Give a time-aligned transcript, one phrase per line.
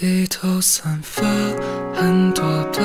[0.00, 1.24] 披头散发，
[1.92, 2.78] 很多疤，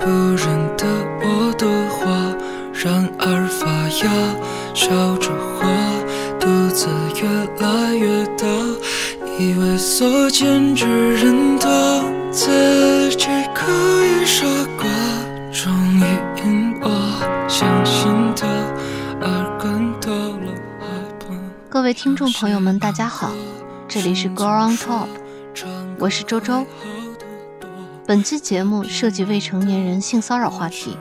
[0.00, 0.84] 不认得
[1.22, 2.34] 我的话，
[2.74, 3.70] 然而发
[4.02, 4.10] 芽，
[4.74, 5.64] 笑着花，
[6.40, 6.88] 肚子
[7.22, 7.28] 越
[7.64, 8.44] 来越大，
[9.38, 10.84] 以为所见之
[11.14, 11.70] 人多，
[12.32, 13.70] 自己可
[14.04, 14.44] 以傻
[14.76, 14.84] 瓜，
[15.52, 16.02] 终于
[16.44, 18.48] 因我相信他
[19.20, 19.70] 而感
[20.00, 20.86] 到了害
[21.20, 21.26] 怕。
[21.68, 23.30] 各位听众朋友们，大家好，
[23.86, 25.06] 这里是 Girl on Top，
[26.02, 26.66] 我是周周。
[28.04, 30.96] 本期节目涉及未成年人性骚扰话题，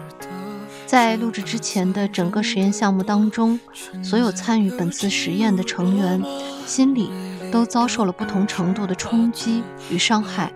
[0.85, 3.59] 在录制之前的整个实验项目当中，
[4.03, 6.21] 所有参与本次实验的成员
[6.67, 7.09] 心里
[7.51, 10.53] 都遭受了不同程度的冲击与伤害。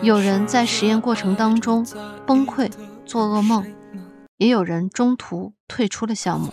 [0.00, 1.86] 有人在实验过程当中
[2.26, 2.72] 崩溃、
[3.04, 3.62] 做噩梦，
[4.38, 6.50] 也有人中途退出了项目。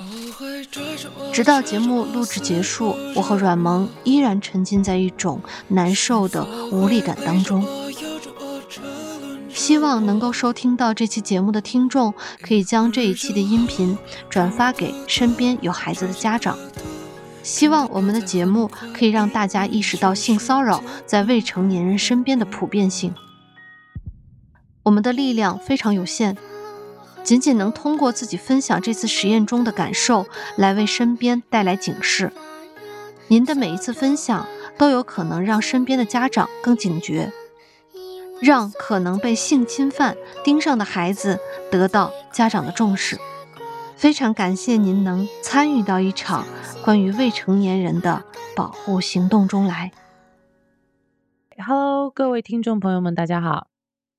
[1.34, 7.66] 直到节目录制结束，我和阮萌依然沉浸在一种难受的无力感当中。
[9.52, 13.98] 希望能够收听到这期节目的听众，可以将这一期的音频
[14.30, 16.58] 转发给身边有孩子的家长。
[17.42, 23.14] 希望我们的节目可以让大家意识到性骚扰在未成年人身边的普遍性。
[24.84, 26.38] 我们的力量非常有限。
[27.24, 30.26] 仅仅能通过自己分享这次实验中的感受，
[30.58, 32.32] 来为身边带来警示。
[33.28, 37.32] 您的每一次分享都有可能让身边的家长更警觉，
[38.42, 43.20] 让可能被性侵犯盯上的孩子得到家长的重视。
[43.96, 46.46] 非常感谢您能参与到一场
[46.84, 48.24] 关于未成年人的
[48.56, 49.92] 保护行动中来。
[51.58, 53.68] Hello，各位听众朋友们，大家好。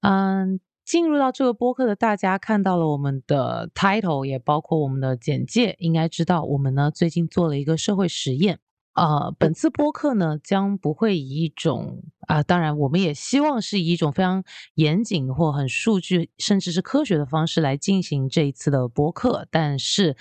[0.03, 0.61] 嗯，
[0.91, 8.59] 进入到这个播客的大家看到了我们的 title，也包括我们的简介，应该知道我们呢最近做了一个社会实验。
[8.95, 14.43] 呃，本次播客呢将不会以一种啊、当然我们也希望是以一种非常
[14.75, 20.17] 严谨或很数据甚至是科学的方式来进行这一次的播客，但是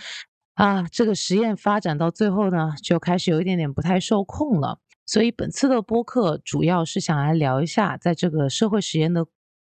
[0.53, 4.77] 啊，这个实验发展到最后呢，就开始有一点点不太受控了。
[5.07, 9.25] 所以本次的播客主要是想来聊一下，在这个社会实验的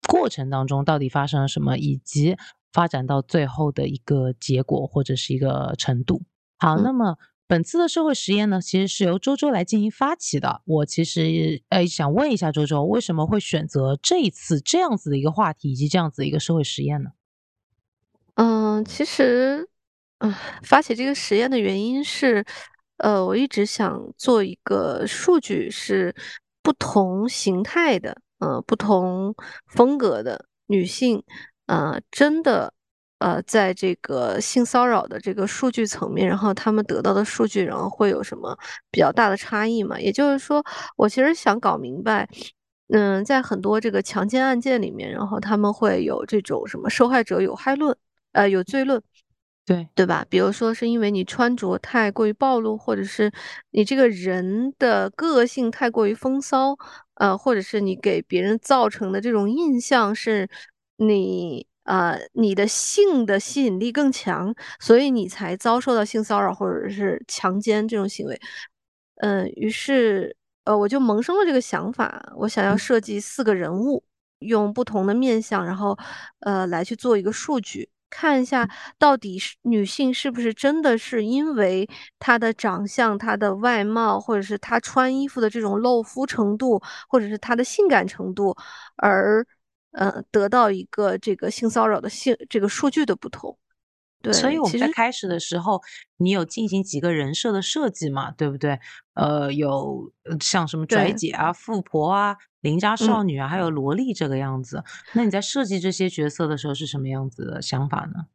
[0.08, 2.38] 过程当中，到底发生了什么，以及
[2.72, 6.24] 发展到最后的一个结果或者是一个程度。
[6.58, 7.18] 好，嗯那么
[7.48, 10.62] 本次的社会实验呢，其实是由周周来进行发起的。
[10.66, 17.10] 我其实呃想问一下周周，为什么会选择这一次这样子的一个话题，以及这样子的一个社会实验呢？
[18.36, 19.68] 嗯，其实，
[20.20, 20.34] 嗯，
[20.64, 22.46] 发起这个实验的原因是，
[22.98, 26.16] 呃，我一直想做一个数据是
[26.62, 29.34] 不同形态的，呃，不同
[29.68, 31.24] 风格的女性，
[31.68, 32.74] 呃，真的，
[33.20, 38.58] 呃，在这个性骚扰的这个数据层面，然后她们得到的数据，然后会有什么
[38.92, 40.00] 比较大的差异嘛？
[40.00, 40.64] 也就是说，
[40.98, 42.28] 我其实想搞明白。
[42.92, 47.96] 嗯，在很多这个强奸案件里面，然后他们会有这种什么受害者有害论，
[48.32, 49.00] 呃，有罪论，
[49.70, 50.26] 对，对吧？
[50.28, 53.32] 比如说是因为你穿着太过于暴露，或者是
[53.70, 56.76] 你这个人的个性太过于风骚，
[57.14, 60.50] 呃，或者是你给别人造成的这种印象是
[60.98, 68.42] 你呃你的性的吸引力更强，所以你才遭受到性骚扰或者是强奸这种行为。
[69.18, 74.04] 嗯，于是呃我就萌生了这个想法，我想要嗯设计四个人物。
[74.40, 75.96] 用不同的面相，然后
[76.40, 81.88] 呃来去做一个数据，看一下到底是女性是不是真的是因为
[82.18, 88.56] 她的长相、她的外貌，或者是她穿衣服的这种露肤程度，或者是她的性感程度，
[88.96, 89.46] 而
[89.92, 93.58] 呃得到一个这个性骚扰的性这个数据的不同。
[94.22, 95.82] 对，所以我们在开始的时候，
[96.18, 98.78] 你有进行几个人设的设计嘛，对不对？
[99.14, 104.84] 呃，有呃像什么拽姐啊、富婆啊、邻家嗯少女啊，还有萝莉这个样子。
[105.14, 108.26] 那你在设计这些角色的时候是什么样子的想法呢？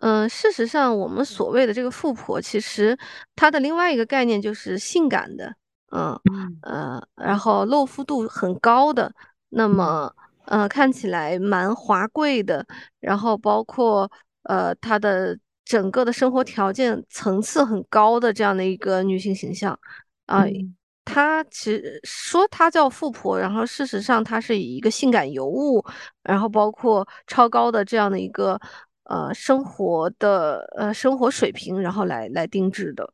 [0.00, 2.98] 嗯，事实上，我们所谓的这个富婆，其实
[3.36, 5.54] 它的另外一个概念就是性感的，
[5.92, 9.12] 嗯嗯呃，然后露肤度很高的，
[9.50, 10.14] 那嗯么
[10.46, 12.66] 呃看起来蛮华贵的，
[12.98, 14.10] 然后包括
[14.42, 19.78] 呃她的整个的生活条件层次很高的这样的一个女性形象
[20.26, 20.42] 啊。
[20.44, 20.74] 嗯
[21.04, 25.84] 她其实说她叫富婆，然后事实上她是以一个性感尤物，
[26.22, 28.58] 然后包括超高的这样的一个
[29.04, 33.12] 呃生活的呃生活水平，然后来来定制的。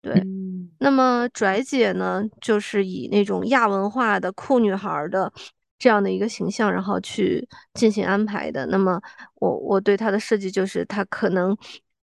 [0.00, 5.32] 对，嗯那么拽姐呢，就是以那种亚文化的酷女孩儿的
[5.78, 8.66] 这样的一个形象，然后去进行安排的。
[8.66, 9.00] 那么
[9.36, 11.52] 我我对她的设计就是她可能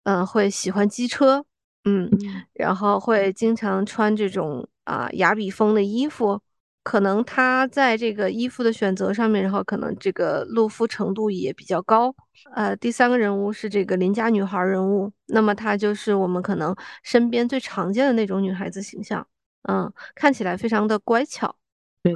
[0.04, 1.44] 嗯、呃会喜欢机车，
[1.86, 6.42] 嗯，嗯然后会经常穿这种啊雅比风的衣服，
[6.84, 12.14] 可能他在这个衣服的选择上面，然后可能这个露肤程度也比较高。
[12.56, 19.26] 呃，第三个人物是这个邻家女孩人物，那么她就是我们可能身边最常见的那种女孩子形象，
[19.70, 21.56] 嗯，看起来非常的乖巧，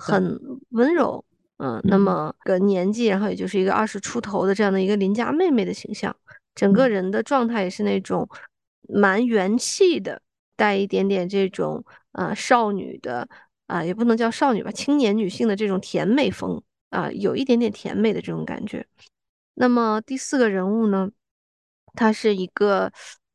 [0.01, 0.37] 很
[0.71, 1.23] 温柔，
[1.59, 6.13] 嗯，那么个年纪，然后也就是一个二十出头的这样的一个邻家妹妹的形象，
[6.53, 8.27] 整个人的状态也是那种
[8.89, 10.21] 蛮元气的，
[10.57, 11.81] 带一点点这种
[12.17, 13.25] 呃少女的。
[13.67, 18.87] 啊，也不能叫少女吧，青年女性的这种甜美风啊，有一点点甜美的这种感觉。
[19.55, 21.09] 那么第四个人物呢，
[21.93, 22.89] 她是一个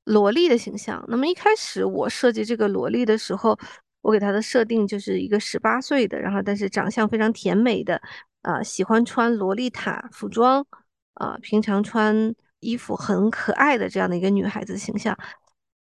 [0.05, 1.05] 萝莉的形象。
[1.09, 3.59] 那么一开始我设计这个萝莉的时候，
[4.01, 8.01] 我给她的设定就是一个十八岁的，然后但是长相非常甜美的，
[8.41, 10.67] 啊，喜欢穿萝莉塔服装，
[11.13, 15.15] 啊，平常穿衣服很可爱的这样的一个女孩子形象。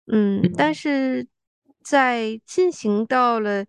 [0.09, 1.27] 嗯，但是
[1.89, 3.65] 在进行到了。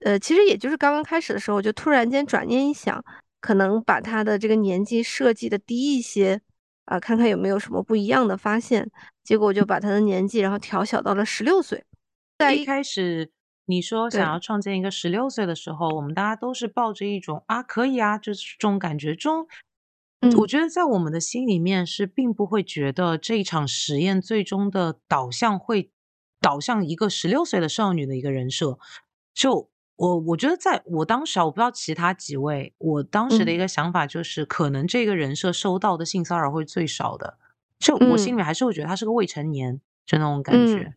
[0.00, 3.02] 呃，其实也就是刚刚开始的时候，我就突然间转念一想，
[3.40, 6.40] 可能把他的这个年纪设计的低一些，
[6.84, 8.88] 啊，看看有没有什么不一样的发现。
[9.24, 11.84] 结果我就把他的年纪然后调小到了十六岁。
[12.38, 13.32] 在一开始
[13.66, 19.48] 你说想要创建一个十六岁的时候，我们大家都是抱着一种啊可以啊，就是这种感觉中，
[20.38, 25.90] 我觉得在我们的心里面是并不会觉得这一场实验最终的导向会
[26.40, 28.78] 导向一个十六岁的少女的一个人设，
[29.34, 29.70] 就。
[29.98, 37.36] 我我觉得，在我当时啊，我不知道其他几位，我当时的一个想法就是，可能这个人设收到的性骚扰会最少的，
[37.80, 40.94] 就我心里面还是会觉得他是个未成年，就那种感觉，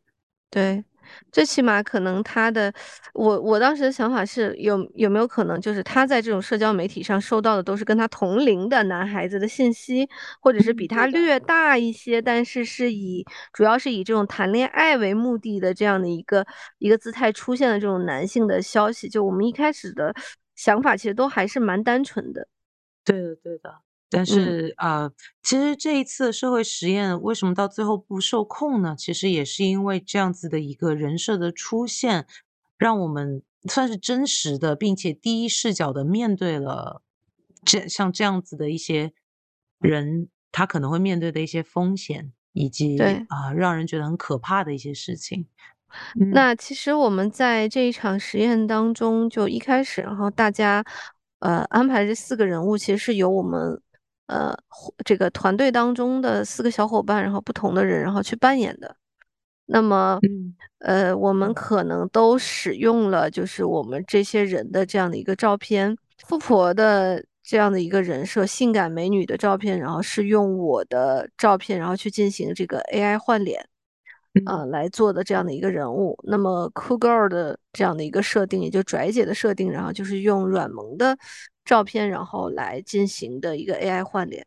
[0.51, 0.83] 对。
[1.31, 2.73] 最起码可能他的，
[3.13, 10.07] 我我当时的想法是有有没有可能，就是他在这种社交媒体上收到的都是跟他同龄的男孩子的信息，
[10.39, 16.45] 或者是比他略大一些，但是是以主要是以这种谈恋爱为目的的这样的一个
[16.79, 19.07] 一个姿态出现的这种男性的消息。
[19.09, 20.13] 就我们一开始的
[20.55, 22.47] 想法其实都还是蛮单纯的。
[23.03, 23.73] 对的，对的。
[24.13, 25.09] 但是呃，
[25.41, 28.93] 其实这一次社会实验为什么到最后不受控呢？
[28.97, 32.27] 其实也是因为这样子的一个人设的出现，
[32.77, 37.01] 让我们算是真实的，并且第一视角的面对了
[37.63, 39.13] 这像这样子的一些
[39.79, 42.99] 人，他可能会面对的一些风险，以及
[43.29, 45.47] 啊让人觉得很可怕的一些事情。
[46.33, 50.83] 那其实我们在这一场实验当中，就一开始，然后大家
[51.39, 53.81] 呃安排这四个人物，其实是由我们。
[54.27, 54.55] 呃，
[55.03, 58.95] 这个团队当中的四个小伙伴，然后不同的人，然后去扮演的。
[59.65, 60.19] 那么，
[60.79, 65.95] 呃，我们可能都使用了，就是我们这些人的这样的一个照片，
[66.25, 73.65] 富婆的这样的一个人设，性感美女的照片，然后是用我的照片，然后去进行这个 AI 换脸，
[74.45, 76.19] 啊，来做的这样的一个人物。
[76.23, 81.17] 那么，Cool Girl 的这样的一个设定，也就拽姐的设定，然后就是用软萌的。
[81.63, 84.45] 照片，然后来进行的一个 AI 换脸，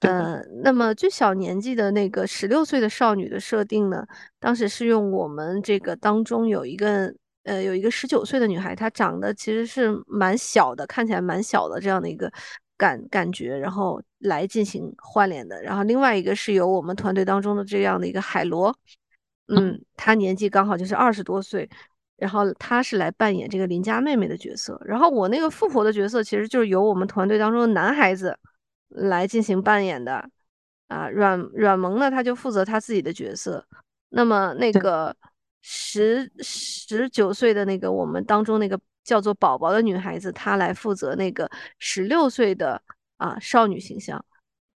[0.00, 4.04] 嗯，那么最小年纪的那个十六岁的少女的设定呢，
[4.40, 12.30] 当时是用我们这个当中有一个呃有一个十九岁的女孩，她长得其实是蛮小的，看起来蛮小的这样的一个
[12.76, 15.62] 感感觉，然后来进行换脸的。
[15.62, 18.76] 然后另外一个是由我们团队当中的这样的一个海螺，
[19.46, 21.70] 嗯，她年纪刚好就是二十多岁。
[22.22, 28.38] 然后她是来扮演这个邻家妹妹的角色，然后我那个富婆的角色其实就是由我们团队当中的男孩子
[28.90, 30.24] 来进行扮演的，
[30.86, 33.66] 啊，阮阮萌呢他就负责他自己的角色，
[34.10, 35.16] 那么那个
[35.62, 41.50] 十十九岁的那个我们当中那个叫做宝宝的女孩子，她来负责那个
[41.80, 42.80] 十六岁的
[43.16, 44.24] 啊少女形象。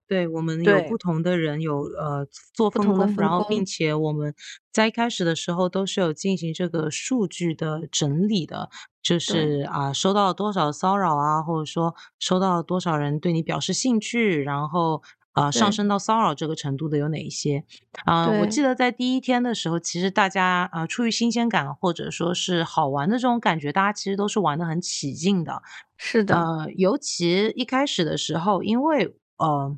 [0.09, 4.33] 对我们有不同的人有呃做分工，然后并且我们
[4.73, 8.71] 在一开始的时候都是有进行这个数据的整理的，
[9.03, 17.65] 就是啊收到了多少骚扰啊，或者说收到了多少人对你表示兴趣，然后啊上升到骚扰这个程度的有哪一些
[18.05, 18.29] 啊？
[18.41, 25.63] 我记得在第一天的时候，其实大家啊出于新鲜感或者说是好玩的这种感觉，大家其实都是玩的很起劲的。
[25.97, 29.77] 是的，呃，尤其一开始的时候，因为呃。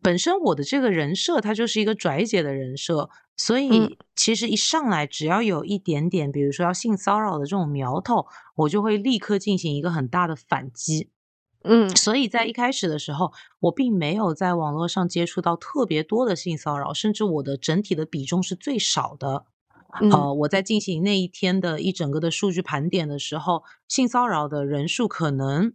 [0.00, 11.10] 本身我的这个人设，它就是一个拽姐的人设，所以其实一上来只要有一点点，比如说要性骚扰的这种苗头，我就会立刻进行一个很大的反击。
[11.64, 19.44] 嗯，所以在一开始的时候，我并没有在网络上接触到特别多的性骚扰，甚至我的整体的比重是最少的。
[20.12, 25.74] 呃，我在进行那一天的一整个的数据盘点的时候，性骚扰的人数可能。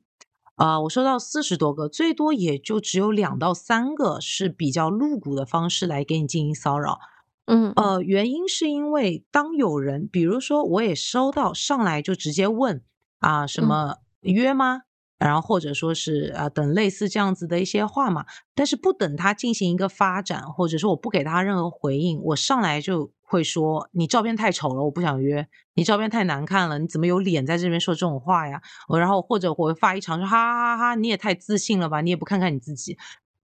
[0.56, 7.00] 啊，我收到四十多个，最多也就只有两到三个是比较露骨的方式来给你进行骚扰。
[7.46, 12.84] 嗯，呃，原因是因为当有人，比如说我也收到上来就直接问
[13.20, 14.84] 啊什么约吗？
[15.20, 18.26] 然后或者说是啊等类似这样子的一些话嘛。
[18.56, 25.48] 但是不等他进行一个发展，或者说我不给他任何回应，我上来就会说你照片太丑了，我不想约。
[25.76, 28.62] 你照片太难看了，你怎么有脸在这边说这种话呀？
[28.88, 32.02] 我然后或者我会发一长说哈哈哈哈，你也太自信了吧？
[32.02, 32.98] 你也不看看你自己，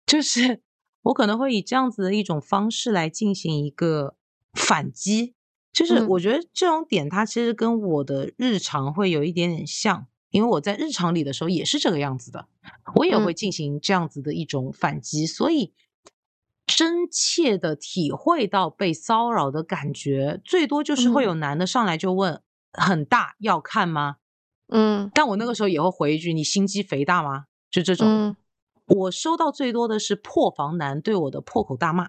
[0.06, 0.62] 就是
[1.02, 4.14] 我可能会以这样子的一种方式来进行一个
[4.54, 5.34] 反击。
[5.70, 12.48] 就是我觉得这种点，它其实跟我的日常会有一点点像，因为我在日常里的时候也是这个样子的，
[12.96, 15.72] 我也会进行这样子的一种反击，所以
[16.66, 22.42] 真切的体会到被骚扰的感觉，最多就是会有男的上来就问
[22.76, 24.16] ：“很大要看吗？”
[24.74, 28.34] 嗯，但我那个时候也会回一句：“你心机肥大吗？”就这种，
[28.86, 32.08] 我收到最多的是破防男对我的破口大骂，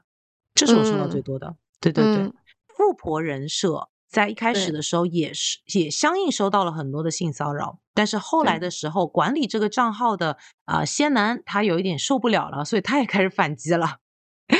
[0.55, 1.57] 这是我收到最多的。
[1.79, 2.33] 对对对。
[2.65, 13.97] 富婆人设在一开始的时候也是也相应收到了很多的性骚扰，但是后来的时候管理这个账号的啊仙男他有一点受不了了，所以他也开始反击了。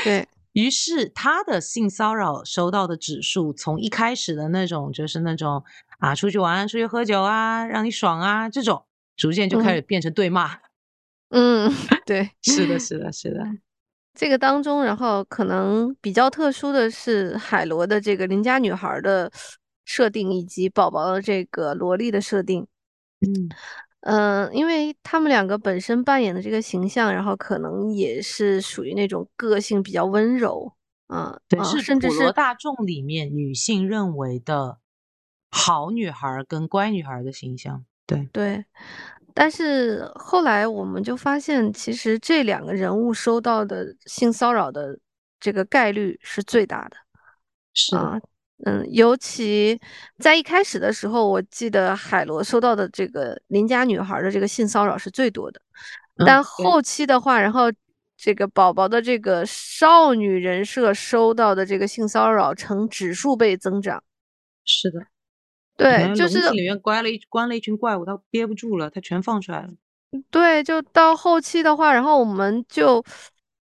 [0.04, 5.62] 对 于是他的性骚扰收到的指数从一开始的那种就是那种
[5.98, 8.84] 啊出去玩、出去喝酒啊让你爽啊这种，
[9.16, 10.58] 逐渐就开始变成对骂。
[11.28, 11.70] 嗯，
[12.06, 13.44] 对， 是的，是的，是的。
[14.16, 19.30] 这个当中，然后可能比较特殊的是海螺的这个邻家女孩的
[19.84, 22.66] 设定，以及宝宝的这个萝莉的设定。
[23.20, 23.48] 嗯
[24.00, 30.72] 嗯，因为他们两个本身扮演的这个形象，然后可能也是属于那种个性比较温柔，
[31.08, 34.78] 啊，对，是普罗大众里面女性认为的
[35.50, 37.84] 好女孩跟乖女孩的形象。
[38.06, 38.64] 对对。
[39.38, 44.98] 但是后来我们就发现，其实这两个人物收到的性骚扰的
[45.38, 46.96] 这个概率是最大的，
[47.74, 48.18] 是啊，
[48.64, 49.78] 嗯，尤其
[50.18, 55.60] 在一开始的时候，我记得海螺收到的这个邻家女孩的这个性骚扰是最多的，
[56.24, 57.70] 但后期的话，然后
[58.16, 64.02] 这个宝宝的这个少女人设收到的这个性骚扰呈指数倍增长，
[64.64, 65.00] 是的。
[65.76, 69.68] 对，就是里面关了一关了一群怪物，他憋不住了，他全放出来了。
[70.30, 73.04] 对，就到后期的话，然后我们就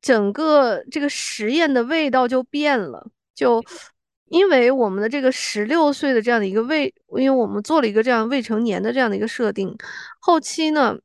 [0.01, 3.63] 整个这个实验的味道就变了，就
[4.29, 9.75] 因为我们的这个十六岁的这样的一个未，因为我们做了一个这样未成年的这样的一个设定，
[10.19, 10.98] 后期呢。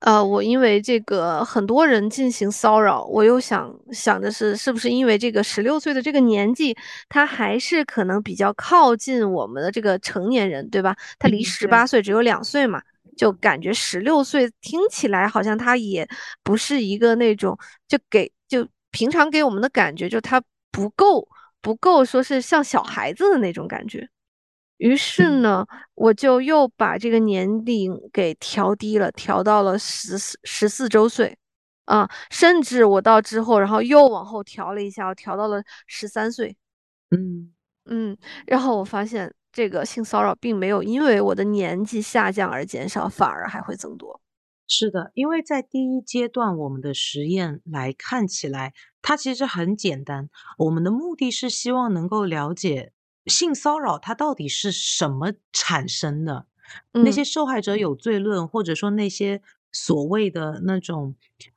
[0.00, 6.76] 呃，我因为这个很多人进行骚扰，我又想想的是，是不是因为这个十六岁的这个年纪，
[7.08, 10.96] 他还是可能比较靠近我们的这个成年人，对吧？
[11.18, 12.80] 他离十八岁只有两岁嘛，
[13.16, 16.08] 就感觉十六岁听起来好像他也
[16.44, 20.40] 不是一个那种，就给就平常给我们的感觉，就他
[20.70, 21.26] 不够
[21.60, 24.08] 不够说是像小孩子的那种感觉。
[24.78, 31.36] 于是呢，我就又把这个年龄给调低了，调到了十四十四周岁，
[31.84, 36.56] 啊，甚至我到之后，然后又往后调了一下，我调到了十三岁，
[37.10, 37.52] 嗯
[37.86, 38.16] 嗯，
[38.46, 44.20] 然后我发现这个性骚扰并没有因为我的年纪下降而减少，反而还会增多。
[44.68, 52.92] 是的，因为在第一阶段，我们的实验来看起来，它其实很简单，我们的目的是希望能够了解。
[53.28, 56.46] 性骚扰它到底是什么产生的？
[56.92, 59.40] 那些受害者有罪论，或者说那些
[59.72, 61.14] 所谓的那种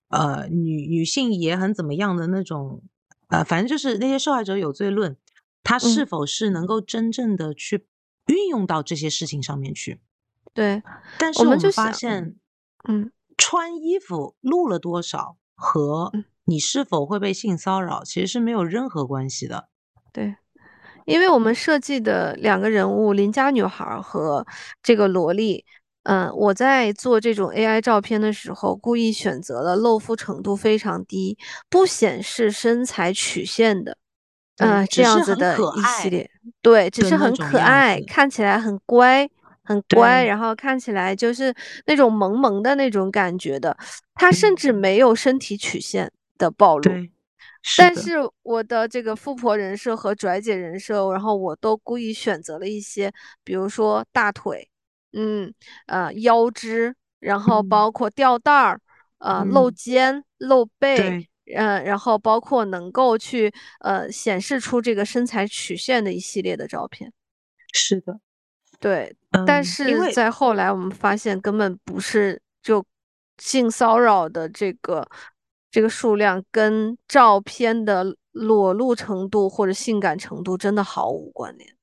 [0.07, 2.81] 呃女女性也很怎么样的那种
[3.27, 5.17] 呃，反正就是那些受害者有罪论，
[5.63, 7.85] 它是否是能够真正的去
[8.27, 9.99] 运用到这些事情上面去？
[10.53, 10.81] 对，
[11.17, 12.35] 但是我们发现，
[12.87, 16.11] 嗯，穿衣服露了多少和
[16.45, 19.67] 你是否会被性骚扰其实是没有任何关系的。
[20.13, 20.35] 对。
[21.05, 24.45] 因为我们设计的两个人物邻家女孩和
[24.83, 25.63] 这个萝莉，
[26.03, 31.37] 嗯，我在做这种 AI 照片的时候，故意选择了露肤程度非常低、
[31.69, 33.97] 不显示身材曲线的，
[34.57, 36.29] 嗯，这样子的一系列，
[36.61, 39.29] 对，只是很可爱，看起来很乖，
[39.63, 41.53] 很乖，然后看起来就是
[41.85, 43.77] 那种萌萌的那种感觉的，
[44.15, 46.91] 它甚至没有身体曲线的暴露。
[47.77, 53.11] 但是我的这个富婆人设和拽姐人设，然后我都故意选择了一些，
[53.43, 54.67] 比如说大腿，
[55.13, 55.53] 嗯，
[55.85, 58.81] 呃，腰肢，然后包括吊带儿，
[59.19, 67.13] 呃，露肩、露背，嗯，然后包括能够去呃显示出这个身材曲线的一系列的照片。
[67.71, 68.19] 是的，
[68.79, 69.15] 对，
[69.45, 72.83] 但是在后来我们发现根本不是就
[73.37, 75.07] 性骚扰的这个。
[75.71, 81.75] 这个数量跟照片的裸露程度或者性感程度真的毫无关联。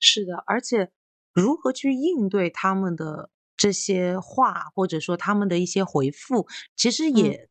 [0.00, 0.90] 是的，而且
[1.32, 7.48] 如何去应对他们的这些话，或者说他们的一些回复，其实也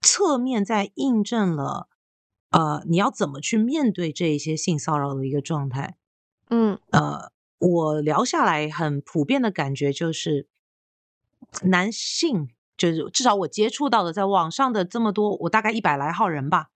[0.00, 1.88] 侧面在印证了，
[2.50, 5.96] 呃，你要怎么去面对这一些性骚扰的一个状态。
[6.50, 10.46] 嗯呃，我聊下来很普遍的感觉就是，
[11.62, 16.70] 男性就是至少我接触到的，在网上的这么多，我大概一百来号人吧，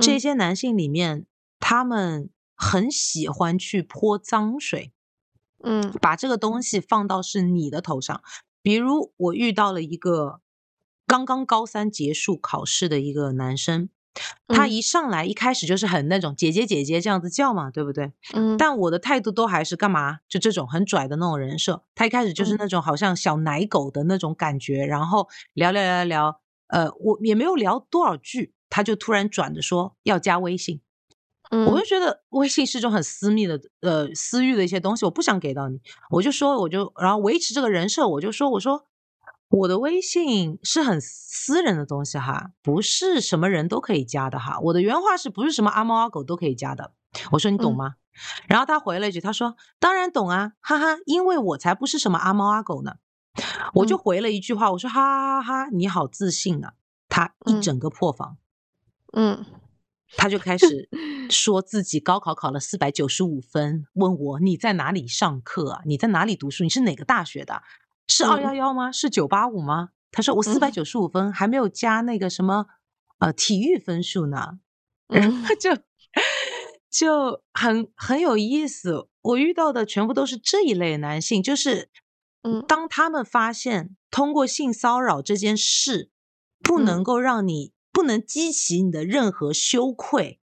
[0.00, 1.26] 这些男性里面，
[1.58, 4.92] 他们很喜欢去泼脏水，
[5.62, 8.22] 嗯，把这个东西放到是你的头上。
[8.62, 10.40] 比如我遇到了一个
[11.06, 13.88] 刚刚高三结束考试的一个男生。
[14.48, 18.12] 他一上来一开始就是很那种姐姐姐姐这样子叫嘛，对不对？
[18.34, 18.56] 嗯。
[18.56, 20.18] 但我的态度都还是干嘛？
[20.28, 21.82] 就这种很拽的那种人设。
[21.94, 30.80] 他一开始就是那种好像小奶狗的那种感觉，然后聊聊聊聊，呃，我也没有聊多少句，他就突然转着说要加微信。
[31.50, 31.66] 嗯。
[31.66, 35.80] 我就觉得微信是种很私密的，呃，私域的一些东西，我不想给到你。
[36.10, 38.86] 我就说，我就然后维持这个人设，我就说，我说。
[39.50, 44.58] 我的微信是很私人的东西哈，不是什么人都可以加的哈。
[44.60, 46.92] 我的原话是不是什么阿猫阿狗都可以加的？
[47.32, 47.96] 我说你懂吗？
[48.46, 52.94] 然后他回了一句，他说当然懂啊，哈哈，因为我才不是什么阿猫阿狗呢。
[53.74, 56.74] 我就回了一句话，我说哈哈哈哈，你好自信啊。
[57.08, 58.36] 他一整个破防，
[59.14, 59.44] 嗯，
[60.16, 60.88] 他就开始
[61.28, 65.82] 说自己高考考了四百九十五分，问我你在哪里上课啊？
[65.86, 66.62] 你在哪里读书？
[66.62, 67.64] 你是哪个大学的？
[68.10, 68.92] 是二幺幺吗？
[68.92, 69.90] 是九八五吗？
[70.10, 72.66] 他说我四百九十五分，还没有加那个什么
[73.20, 74.58] 呃体育分数呢。
[75.06, 75.70] 然后就
[76.90, 79.08] 就很很有意思。
[79.22, 81.90] 我遇到的全部都是这一类男性，就是
[82.42, 86.10] 嗯，当他们发现通过性骚扰这件事
[86.60, 90.40] 不能够让你不能激起你的任何羞愧，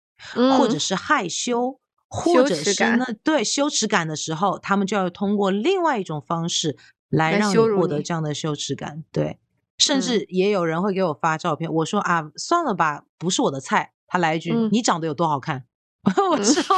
[0.59, 6.77] 或者是害羞，或者是那对羞耻感的时候，他们就要通过另外一种方式。
[7.17, 9.39] 来让你获得这样的羞耻感，对，
[9.79, 13.93] 甚至也有人会给我发照片，我说啊，算了吧，不是我的菜。
[14.07, 15.65] 他来一句，你长得有多好看？
[16.31, 16.77] 我知道，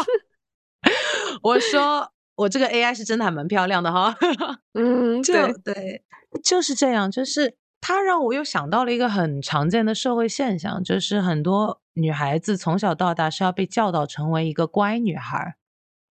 [1.42, 4.16] 我说我这个 AI 是真的还蛮漂亮的哈。
[4.74, 6.04] 嗯， 对对，
[6.42, 15.56] 就是这样，就是他让我又想到了一个很常见的社会现象，就是很多女孩子从小到大是要被教导成为一个乖女孩，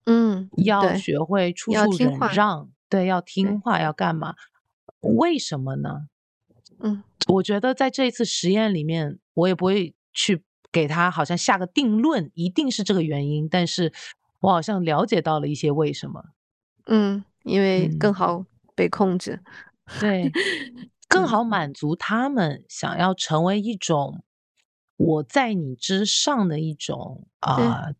[0.06, 2.70] 嗯，要学会处处忍让。
[2.90, 4.36] 对，要听话，要干嘛？
[5.02, 6.08] 为什么呢？
[6.80, 13.48] 嗯，我觉得在这一次实验里面，我也不会去给他好像下个定论，一定是这个原因。
[13.50, 13.92] 但是
[14.40, 16.24] 我好像了解到了一些为什么。
[16.86, 18.46] 嗯，因为更好
[18.76, 19.42] 被控制，
[20.00, 20.32] 对，
[21.08, 24.24] 更好满足他们想要成为一种
[24.96, 27.92] 我在你之上的一种啊。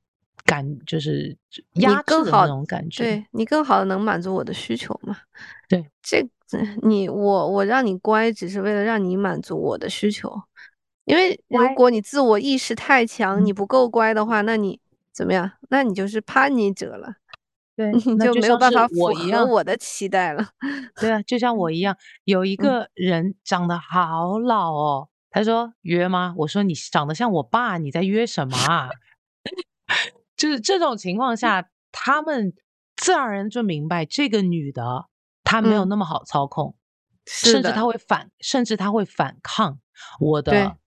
[0.48, 1.38] 感就是
[1.74, 5.18] 压制的那种感觉，对你更好的能满足我的需求嘛？
[5.70, 6.26] 对，这
[6.82, 10.34] 你我我让你乖，只是为了让你满足我的需求。
[11.04, 14.80] 因为如果你自我意识太强，你不够乖的话，那你
[15.12, 15.52] 怎么样？
[15.70, 17.16] 那你就是叛逆者了。
[17.76, 20.50] 对， 你就没有办法符合我的期待了。
[21.00, 26.34] 对啊，就像我一样，有一个人长得好老哦，他说约吗？
[26.38, 28.90] 我说你长得像我爸，你在约什么啊？
[30.38, 32.54] 就是这种情况下，他们
[32.96, 35.08] 自然而然就明白这个女的
[35.44, 36.76] 她没有那么好操控，
[37.26, 39.80] 甚至她会反，甚至她会反抗。
[40.20, 40.78] 我的，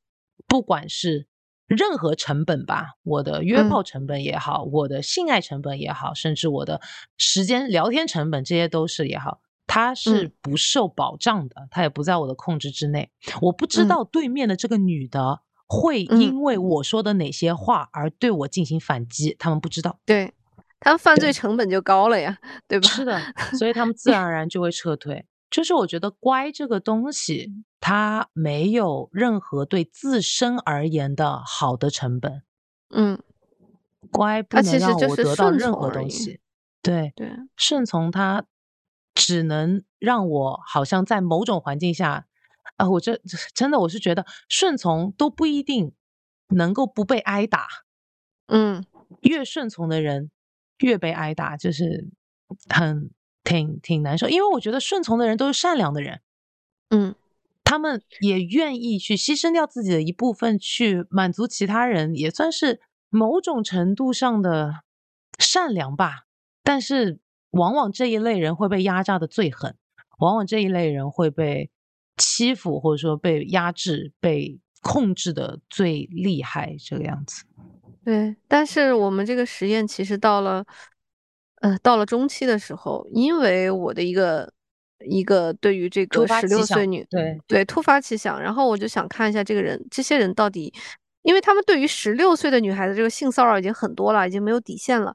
[0.46, 1.26] 不管是
[1.66, 6.80] 任何成本吧，我的约炮成本也好，我的性爱成本也好，甚至我的
[7.18, 13.10] 时间聊天成本，这些都是也好，它是不受保障的，它也不在我的控制之内。
[13.40, 15.42] 我不知道对面的这个女的。
[15.72, 20.34] 会因为我说的哪些话而对我进行反击，他们不知道，对
[20.80, 22.88] 他们犯罪成本就高了呀，对吧？
[22.88, 23.20] 是的，
[23.56, 25.24] 所以他们自然而 然就会撤退。
[25.48, 32.42] 就是我觉得乖这个东西，它没有任何对自身而言的好的成本。
[32.92, 33.20] 嗯，
[34.10, 36.40] 乖不能让我得到任何东西。
[36.82, 38.44] 对对，顺从它
[39.14, 42.26] 只能让我好像在某种环境下。
[42.80, 43.20] 啊，我这
[43.54, 45.92] 真的我是觉得顺从都不一定
[46.48, 47.68] 能够不被挨打，
[48.46, 48.86] 嗯，
[49.20, 50.30] 越顺从的人
[50.78, 52.08] 越被挨打，就是
[52.70, 53.10] 很
[53.44, 54.30] 挺挺难受。
[54.30, 56.22] 因为我觉得顺从的人都是善良的人，
[56.88, 57.14] 嗯，
[57.62, 64.76] 他们也愿意去牺牲掉自己的一部分去满足其他人，也算是某种程度上的
[65.38, 66.22] 善良吧。
[66.62, 69.76] 但是往往这一类人会被压榨的最狠，
[70.18, 71.70] 往往这一类人会被。
[72.20, 77.44] 欺负或者说被压制、被控制的最厉害，这个样子。
[78.04, 80.64] 对，但是我们这个实验其实到了，
[81.60, 84.50] 呃，到了中期的时候，因为我的一个
[85.06, 90.72] 一个对于这个十六岁女对对突发奇想，然后我就想看一下这个人，这些人到底，
[91.22, 95.14] 因为他们对于十六岁的女孩子这个性骚扰已经很多了，已经没有底线了。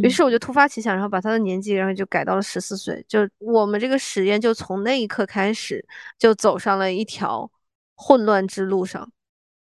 [0.00, 3.04] 于是我就突发奇想，然后把他的年纪，然后就改到了十四岁。
[3.08, 5.84] 就我们这个实验，就从那一刻开始，
[6.18, 7.50] 就走上了一条
[7.94, 9.12] 混乱之路上。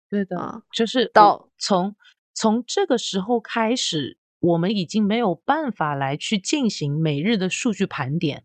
[0.08, 1.94] 对的，就是到从
[2.32, 8.44] 从这个时候开始，我们已经没有办法来去进行每日的数据盘点，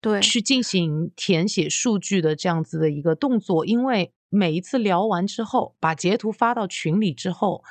[0.00, 7.64] 对，去进行填写数据的这样子的一个动作，因为每一次聊完之后，把截图发到群里之后。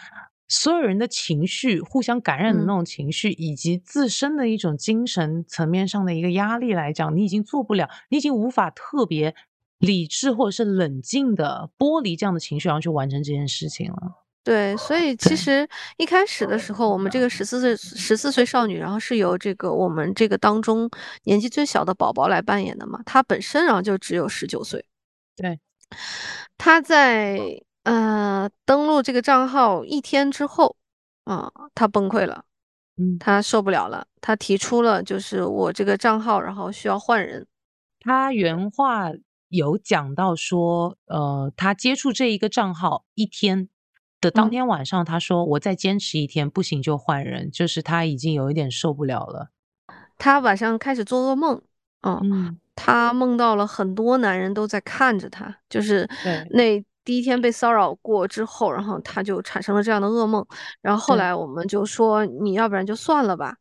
[0.50, 9.36] 所有人的情绪互相感染的那种情绪，以及自身的一种精神层面上的一个压力来讲，你已经做不了，你已经无法特别
[9.80, 14.24] 理智或者是冷静的剥离这样的情绪，然后去完成这件事情了。
[14.44, 20.90] 对，所以其实一开始的时候，我们这个十四岁十四岁少女，然后是由这个我们这个当中
[21.24, 24.86] 年纪最小的宝宝来扮演的嘛，她本身然后就只有十九岁。
[25.36, 25.60] 对，
[26.58, 27.62] 她在。
[27.88, 30.76] 呃，登录这个账号一天之后，
[31.24, 32.44] 啊，他崩溃了，
[32.98, 37.48] 嗯，他受不了了，他提出了就是我这个账号，然后需要换人。
[38.02, 39.10] 他原话
[39.48, 43.70] 有讲到说，呃，他接触这一个账号一天
[44.20, 49.52] 的当天晚上，他说我再坚持一天不行就换人，就是他已经有一点受不了了。
[50.18, 51.62] 他晚上开始做噩梦，
[52.02, 56.06] 嗯，他梦到了很多男人都在看着他，就是
[56.50, 56.84] 那。
[57.08, 60.46] 第一天被骚扰过之后，然后他就产生了这样的噩梦，
[60.82, 63.56] 然后后来我们就说你要不然就算了吧，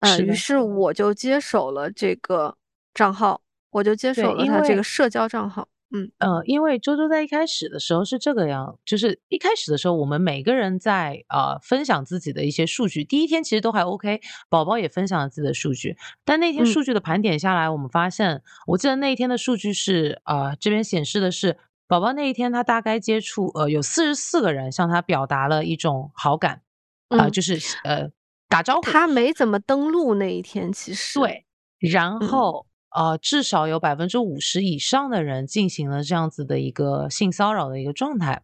[0.00, 2.56] 呃，于是我就接手了这个
[2.94, 6.10] 账号，我就接手了他这个社交账号，嗯。
[6.16, 21.58] 呃，因为周周在一开始的时候是这个样，就是一开始的时候我们每个人在呃分享自己的一些数据，第一天其实都还 OK，宝宝也分享了自己的数据，但那天数据的盘点下来，我们发现，我记得那一天的数据是呃这边显示的是。
[21.88, 26.62] 宝宝那一天，他大概接触呃有四十四个人向他表达了一种好感，
[27.08, 28.10] 啊，就是呃
[28.48, 28.82] 打招呼。
[28.82, 31.46] 他没怎么登录那一天，其实对。
[31.78, 38.42] 然后呃，至少有百分之五十以上的人进行了这样子的一个性骚扰的一个状态。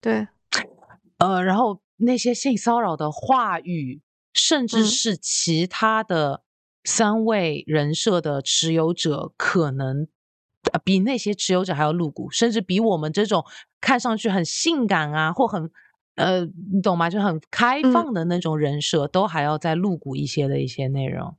[0.00, 0.28] 对。
[1.18, 4.02] 呃，然后那些性骚扰的话语，
[4.32, 6.42] 甚至是其他的
[6.84, 10.06] 三位人设的持有者可能。
[10.84, 13.44] 比那些持有者还要露骨，甚至比我们这种
[13.80, 15.70] 看上去很性感啊，或很
[16.16, 17.10] 呃，你懂吗？
[17.10, 21.36] 就很开放的那种人设，都还要再露骨一些的一些内容。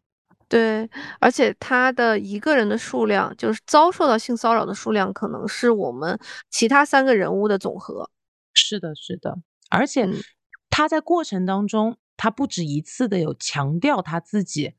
[0.47, 8.09] 对，而且他的一个人的数量，就是遭受到性骚扰的数量，可能是我们其他三个人物的总和。
[8.53, 9.37] 是的，是的，
[9.69, 10.07] 而且
[10.69, 14.73] 他在过程当中，他不止一次的有强调他自己，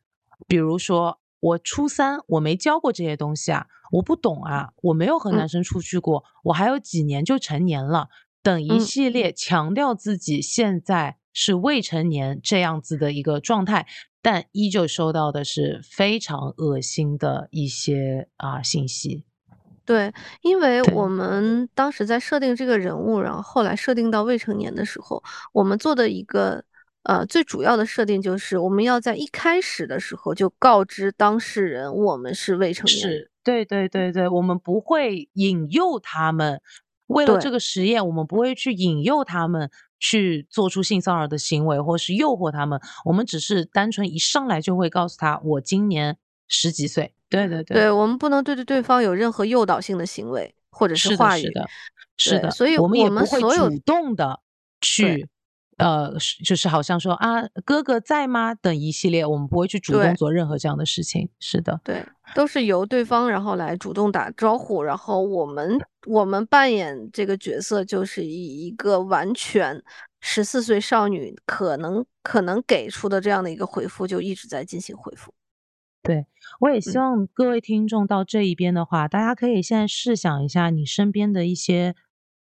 [0.46, 1.18] 比如说。
[1.46, 8.09] 我初三，我没教过这些东西啊，我不懂啊，我没有和男生出去过，我还有几年就成年了，
[8.42, 13.87] 等一系列强调自己现在是未成年这样子的一个状态，
[14.20, 19.24] 但依旧收到的是非常恶心的一些啊信息。
[19.85, 26.64] 对，因为我们当时在设定这个人物，然后后来设定到未成年的时候，我们做的一个。
[27.07, 32.99] 呃，最主要的设定就是我们要在一开始的时候就告知当事人我们是未成年。
[32.99, 36.61] 是，对对对对，我们不会引诱他们。
[37.07, 42.81] 为了这个实验，我们不会去引诱他们去做出性骚扰的行为，或是诱惑他们。
[43.05, 46.16] 我们只是单纯一上来就会告诉他，我今年
[46.49, 47.14] 十几岁。
[47.29, 51.42] 对对对，对我们不能对着对方有任何诱导性的行为或者是话语。
[51.42, 51.69] 是的，
[52.16, 54.40] 是的，所以我们也不会主动的
[54.81, 55.29] 去。
[55.77, 56.12] 呃，
[56.45, 58.55] 就是好像说啊，哥哥在吗？
[58.55, 61.29] 等一系列，我们不会去主动做任何这样的事情。
[61.39, 62.03] 是的，对，
[62.35, 69.83] 都是由对方然后来主动打招呼，然后我们我们扮演这个角色，就是以一个完全
[70.21, 75.35] 十四岁少女可能可能给出的这样的一个回复，就一直在进行回复。
[76.03, 76.27] 对，
[76.61, 81.95] 我也希望各位听众到这一边的话，大家可以现在试想一下，你身边的一些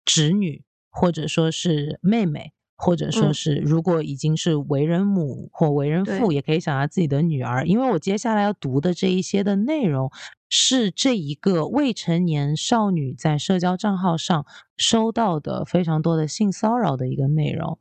[0.05, 2.53] 侄女或者说是妹妹。
[2.77, 7.65] 或者说是，如果已经是为人母或为人父，也可以想下自己的女儿。
[7.65, 10.11] 因为我接下来要读的这一些的内容，
[10.49, 17.79] 是这一个未成年少女在社交账号上收到的非常多的性骚扰的一个内容。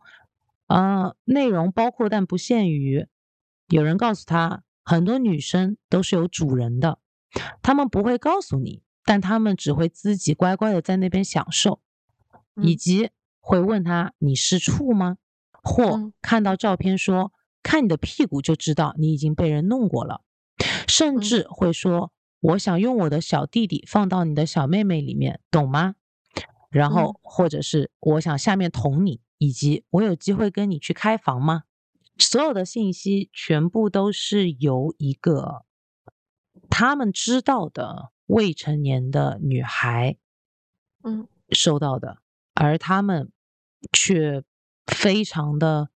[0.66, 3.06] 啊，内容包括但不限于，
[3.68, 6.98] 有人告诉她，很多女生都是有主人的，
[7.62, 11.80] 他们不会告诉你，但他们只会自己乖乖的在那边享受，
[12.62, 13.10] 以及。
[13.46, 15.18] 会问他你是处吗？
[15.62, 17.30] 或看到照片说
[17.62, 20.22] 看你的屁股就知道你已经被人弄过了，
[20.88, 25.94] 甚至会说：“我想用我的小弟弟放到你的小妹妹里面，懂吗？”
[26.72, 31.64] 然后或者是我想下面捅你，以及我有机会跟你去开房吗？
[32.18, 35.66] 所有的信息全部都是由一个
[36.70, 40.16] 他们知道的未成年的女孩，
[41.02, 42.18] 嗯，收到的，
[42.54, 43.30] 而他们
[43.92, 44.42] 却
[44.86, 45.90] 非常的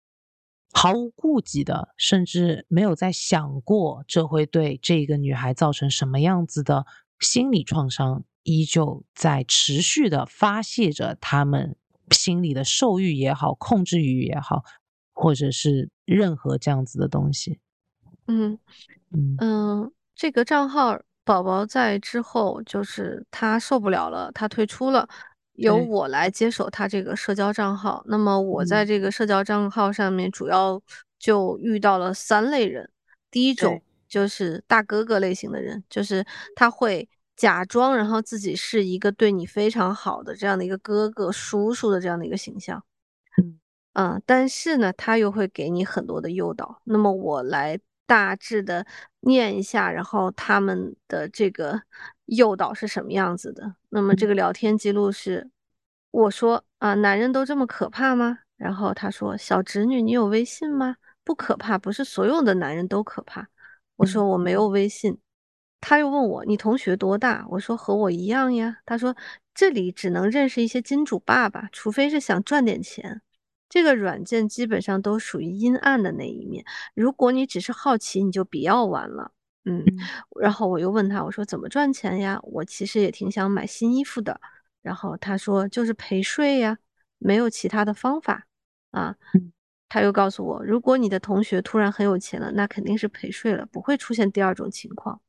[0.73, 6.87] 毫无顾忌的，甚至没有在想过这会对这个女孩造成什么样子的
[7.21, 8.25] 心理创伤。
[8.49, 11.75] 依旧在持续的发泄着他们
[12.13, 14.63] 心里的兽欲也好，控制欲也好，
[15.13, 17.59] 或者是任何这样子的东西。
[18.29, 18.57] 嗯
[19.11, 25.09] 嗯嗯，这个账号宝宝在之后就是他受不了了，他退出了，
[25.57, 28.03] 由我来接手他这个社交账号。
[28.07, 30.81] 那么我在这个社交账号上面主要
[31.19, 32.91] 就遇到了三类人，
[33.31, 37.09] 第一种就是大哥哥类型的人，就是他会。
[37.37, 42.83] 假装，然后自己是一个对你非常好的这样的一个哥哥、叔叔的这样的一个形象，
[43.37, 43.61] 嗯
[43.93, 46.81] 嗯，但是呢，他又会给你很多的诱导。
[46.85, 48.87] 那么我来大致的
[49.21, 51.83] 念一下，然后他们的这个
[52.27, 53.75] 诱导是什么样子的？
[53.89, 55.51] 那么这个聊天记录是，
[56.11, 58.39] 我说啊，男人都这么可怕吗？
[58.57, 60.97] 然后他说，小侄女，你有微信吗？
[61.25, 63.49] 不可怕，不是所有的男人都可怕。
[63.97, 65.19] 我说我没有微信。
[65.81, 69.15] 他又问我：“你同学多大？”我说：“和我一样呀。”他说
[69.55, 73.21] ：“这里只能认识一些金主爸爸，除非是想赚点钱。
[73.69, 76.65] 这个软件基本上都属于阴暗的那一面。
[76.95, 79.33] 如果你只是好奇，你就不要玩了。”
[79.67, 79.85] 嗯，
[80.41, 82.41] 然后我又问他：“我说怎么赚钱呀？
[82.43, 84.41] 我其实也挺想买新衣服的。”
[84.81, 86.79] 然后他说：“就是陪睡呀，
[87.19, 88.47] 没有其他的方法
[88.93, 89.17] 啊。”
[89.89, 95.21] 他又告诉我：“如果你的同学突然很有钱了，那肯定是陪睡了，不会出现第二种情况。”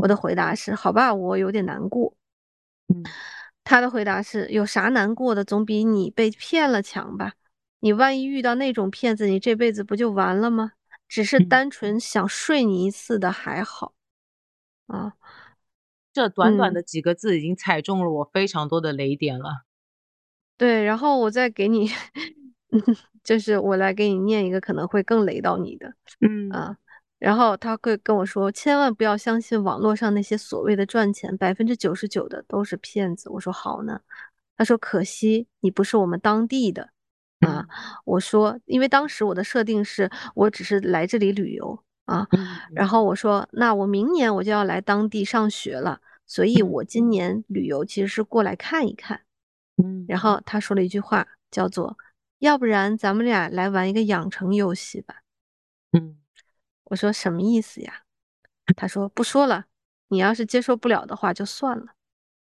[0.00, 2.14] 我的回答是：好吧，我有点难过。
[2.88, 3.02] 嗯，
[3.64, 5.44] 他的回答是：有啥难过的？
[5.44, 7.34] 总比你被骗了强吧？
[7.80, 10.72] 你万一遇到那种骗子，你这辈子不就完了吗？
[11.08, 13.94] 只是单纯想睡你一次的还好。
[14.86, 15.14] 啊，
[16.12, 19.64] 这短短的几个字已经踩中了我非常多的雷点了。
[20.56, 21.90] 对，然后我再给你，
[23.24, 25.94] 就是我来给你念一个可能会更雷到你的。
[26.20, 26.76] 嗯啊。
[27.18, 34.00] 然后他会跟我说：“千万不要相信网络上那些所谓的赚钱，百分之九十九的都是骗子。”我说：“好呢。”
[34.56, 36.90] 他说：“可惜你不是我们当地的
[37.40, 37.66] 啊。”
[38.04, 42.26] 我说：“因为当时我的设定是我只是来这里旅游啊。”
[42.74, 49.22] 然后我说：“那我明年我就要来当地上学了，所以我今年旅游其实是过来看一看。”
[49.82, 50.04] 嗯。
[50.08, 51.96] 然后他说了一句话，叫做
[52.40, 55.22] ：“要不然咱们俩来玩一个养成游戏吧。”
[55.92, 56.18] 嗯。
[56.84, 58.02] 我说什么意思呀？
[58.76, 59.66] 他说不说了，
[60.08, 61.86] 你要是接受不了的话就算了。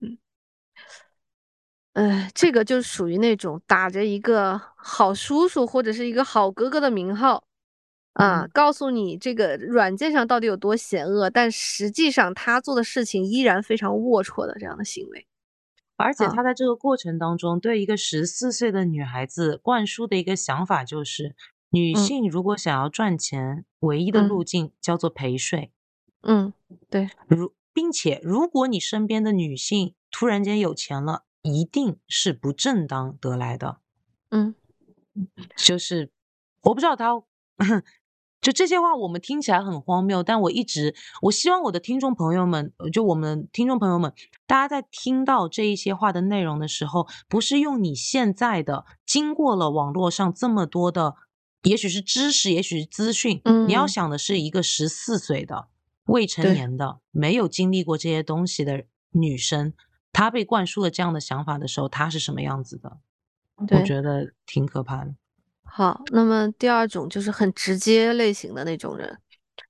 [0.02, 0.18] 嗯，
[1.98, 7.44] 呃，这个就属于那种打着一个好叔叔或者是一个好哥哥的名号
[8.14, 15.26] 啊，告诉你这个软件上到底有多险恶，但实际上他做的事情依然非常龌龊的这样的行为。
[15.96, 21.36] 而且他在这个过程当中，对一个十四岁的女孩子灌输的一个想法就是。
[21.70, 25.74] 女性如果想要赚钱，唯一的路径叫做陪睡。
[26.22, 26.54] 嗯，
[26.90, 27.10] 对。
[27.28, 33.80] 如并且，如果你身边的女性突然间有钱了，一定是不正当得来的。
[34.30, 34.56] 嗯，
[35.56, 36.12] 就是
[36.62, 37.22] 我不知道他，
[38.42, 44.14] 就这些话我们听起来很荒谬，但我一直我希望我的听众朋友们，就我们听众朋友们，
[44.46, 51.16] 大家在听到这一些话的内容的时候，不是用你现在的经过了网络上这么多的。
[51.64, 53.42] 也许是知识，也许是资讯。
[53.44, 55.68] 嗯，你要想的是一个十四岁的
[56.06, 59.74] 未成年的、没有经历过这些东西的女生，
[60.18, 62.98] 她被灌输了这样的想法的时候，他是什么样子的？
[63.58, 65.14] 我觉得挺可怕的。
[65.64, 69.20] 好，那么第二种就是很直接类型的那种人。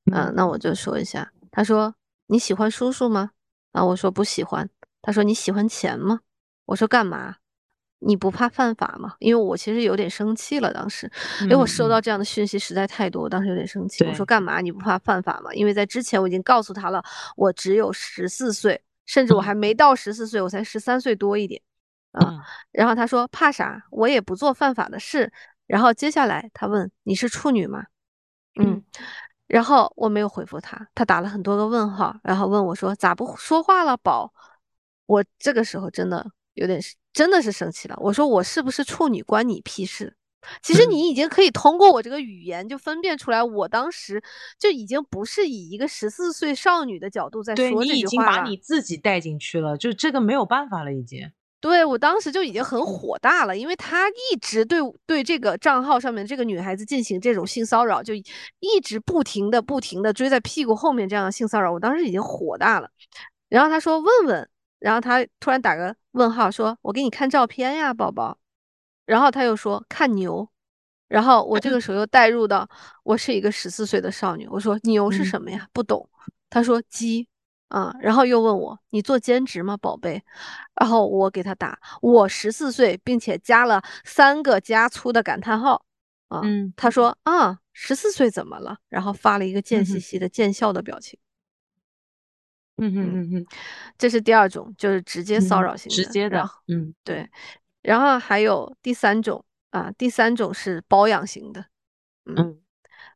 [0.09, 1.29] 嗯，那我就说一下。
[1.51, 1.93] 他说
[2.27, 3.31] ：“你喜欢叔叔吗？”
[3.75, 4.69] 啊，我说不喜欢。
[5.01, 6.21] 他说：“你喜欢钱吗？”
[6.67, 7.35] 我说：“干嘛？”
[7.99, 9.15] 你不怕犯法吗？
[9.19, 14.05] 因为我其实有点生气了，当时，因为我收到这样的讯息实在太多，我当时有点生气。
[14.05, 14.61] 我说干嘛？
[14.61, 15.53] 你不怕犯法吗？
[15.53, 17.03] 因为在之前我已经告诉他了，
[17.35, 21.59] 我只有十四岁，甚至我还没到十四岁，我才十三岁多一点
[22.11, 22.45] 啊。
[22.71, 23.83] 然后他说怕啥？
[23.89, 25.33] 我也不做犯法的事。
[25.65, 27.85] 然后接下来他问你是处女吗？
[28.59, 28.83] 嗯，
[29.47, 34.31] 然后我没有回复他，他打了很多个问号，然后问我说咋不说话了，宝？
[35.07, 36.31] 我这个时候真的。
[36.57, 37.95] 有点是真的是生气了。
[37.99, 40.15] 我说我是不是处女关你屁事
[40.61, 44.23] 其实嗯你已经可以通过我这个语言就分辨出来，我当时
[44.59, 48.21] 就已经不是以一个十四岁少女的角度在说这句话你已经。
[48.21, 51.31] 把你自己带进去了，就这个没有办法了，已经。
[51.59, 62.89] 对，我当时就已经很火大了，因为他一直对对这个账号上面这个女孩子进行这种性骚扰，就一直不停的不停的追在屁股后面这样的性骚扰，我当时已经火大了。
[63.49, 68.37] 然后他说问问，然后他突然打个问号说：“我给你看照片呀，宝宝。”
[69.07, 70.47] 然后他又说看牛，
[71.07, 72.69] 然后我这个时候又带入到
[73.01, 75.67] 我是一个十四岁的少女，我说牛是嗯什么呀？
[75.73, 76.07] 不懂。
[76.47, 77.27] 他说鸡。
[77.69, 80.23] 啊，然后又问我你做兼职吗，宝贝？
[80.79, 85.85] 然后我给他打我十四岁，并且加了三个加粗的感叹号。
[86.29, 88.77] 啊，嗯他说啊，十四岁怎么了？
[88.87, 91.19] 然后发了一个贱兮兮的贱笑的表情。
[92.77, 93.45] 嗯嗯嗯嗯，
[93.97, 95.95] 这是第二种，就是直接骚嗯扰型的。
[95.95, 97.29] 直接的，嗯对，
[97.87, 101.61] 然后还有第三种啊，第三种是包养型的，
[102.25, 102.61] 嗯，嗯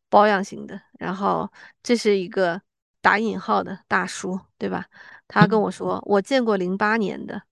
[0.09, 0.81] 包养型的。
[0.97, 1.51] 然后
[1.83, 2.61] 这是一个
[3.01, 4.85] 打引号的大叔，对吧？
[5.27, 7.43] 他跟嗯我说，我见过零八年的，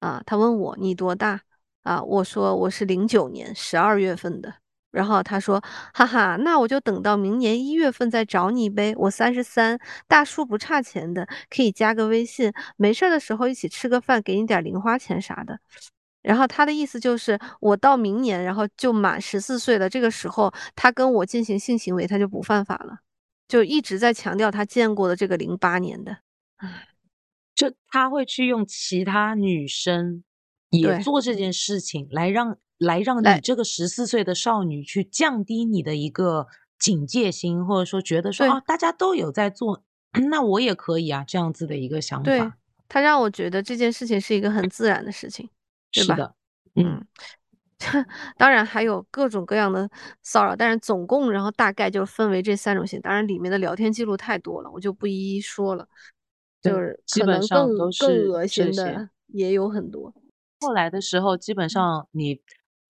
[0.00, 1.40] 啊，他问我你多大
[1.84, 2.02] 啊？
[2.02, 4.56] 我说我是零九年十二月份的。
[4.90, 5.58] 然后他说
[5.94, 8.94] ：“哈哈，那我就等到明年一月份再找你呗。
[8.98, 15.58] 我三十三，大叔不差钱的，可以加个微信，没事儿的时候一起吃个饭，给你点零花钱啥的。”
[16.22, 22.98] 然后他的意思就是，我到明年，然后就满十四岁了，这个时候他跟我进行性行为，他就不犯法了，
[23.46, 26.18] 就一直在强调他见过的这个零八年的。
[27.54, 30.22] 就他会去用其他女生
[30.70, 36.46] 也做这件事情，来让来让你这个十四岁的少女去降低你的一个
[36.78, 39.82] 警戒心，或者说觉得说对啊，大家都有在做，
[40.30, 42.56] 那我也可以啊，这样子的一个想对法。
[42.88, 45.48] 他让我觉得这件事情是一个很自然的事情。
[45.92, 46.34] 对吧是的，
[46.76, 47.06] 嗯
[48.36, 49.88] 当然还有各种各样的
[50.22, 53.00] 骚扰，但是总共然后大概就分为这三种型。
[53.00, 55.86] 当然里面的聊天记录太多了，我就不一一说了。
[56.60, 60.12] 就是基本可能更上都是更恶心的也有很多。
[60.60, 62.40] 后来的时候，基本上你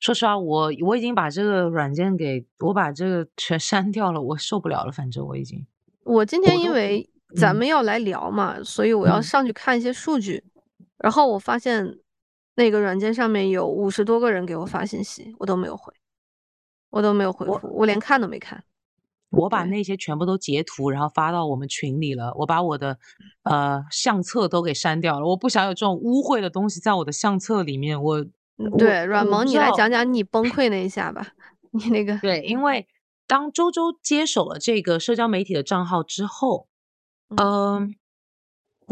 [0.00, 5.66] 说实话，我我已经把这个软件给我把这个全 删掉了，我受不了了，反正我已经。
[6.04, 7.06] 我今天因为
[7.36, 10.42] 咱嗯们要来聊嘛，所以我要嗯上去看一些数据，
[10.96, 11.98] 然后我发现
[12.58, 15.92] 那个软件上面有五十多个人给我发信息，我都没有回，
[16.90, 18.64] 我都没有回复，我连看都没看。
[19.30, 22.34] 我把那些全部都截图，然后发到我们群里了。
[22.34, 22.98] 我把我的
[23.44, 28.02] 呃相册都给删掉了，我不想有这种污秽的东西在我的相册里面。
[28.02, 28.26] 我
[28.76, 31.28] 对，阮萌，你来讲讲你崩溃那一下吧，
[31.70, 32.88] 你那个对，因为
[33.28, 36.66] 当周周接手了这个社交媒体的账号之后，
[37.36, 37.94] 嗯、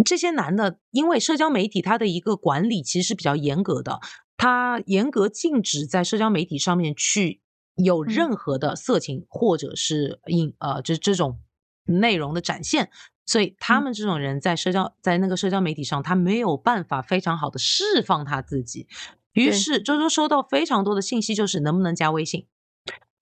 [0.05, 4.01] 这些男的，因为社交媒体它的一个管理其实是比较严格的，
[4.37, 7.41] 他严格禁止在社交媒体上面去
[7.77, 11.41] 有嗯任何的色情或者是影呃这这种
[11.85, 12.91] 内容的展现。
[13.25, 18.87] 所以他嗯们这种人在社交在那个社交媒体上，他没有办法非常好的释放他自己。
[19.33, 22.47] 于是周周收到非常多的信息，就是能不能加微信。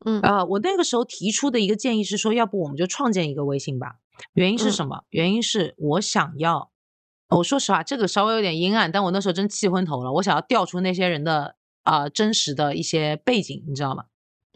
[0.05, 3.97] 嗯呃，我那个时候提出的一个建议是说，要不我们就创建一个微信吧。
[4.35, 5.05] 原因是嗯什么？
[5.11, 6.71] 原因是我想要，
[7.29, 10.13] 我说实话，这个稍微有点阴暗，但我那时候真气昏头了。
[10.13, 14.05] 我想要调出那些人的啊、呃真实的一些背景，你知道吗？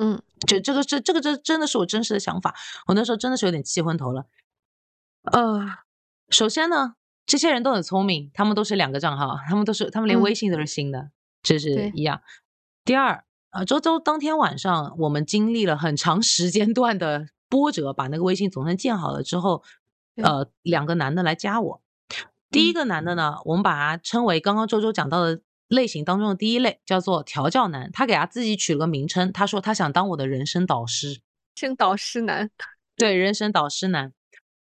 [0.00, 2.54] 嗯就这个这这个这真的是我真实的想法。
[2.86, 4.26] 我那时候真的是有点气昏头了。
[5.24, 5.66] 呃，
[6.28, 6.94] 首先呢，
[7.26, 11.10] 这些人都很聪明，他们都是两个账号，他们都是他们连嗯微信都是新的，
[11.42, 12.22] 这是一样。
[12.84, 19.62] 第二，呃，周周当天晚上，我们经历了很长时间段的波折，把那个微信总算建好了之后，
[20.16, 21.82] 呃，两个男的来加我。
[22.50, 27.90] 第一嗯个男的呢，我们把他称为刚刚周周讲到的类型当中的第一类，叫做调教男。
[27.92, 31.20] 他给他自己取了个名称，他说他想当我的人生导师。
[31.54, 32.50] 生导师男，
[32.96, 34.12] 对，人生导师男，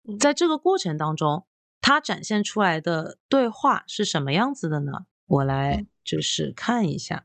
[0.09, 1.45] 嗯在这个过程当中，
[1.81, 4.93] 他展现出来的对话是什么样子的呢？
[5.27, 7.25] 我来嗯就是看一下，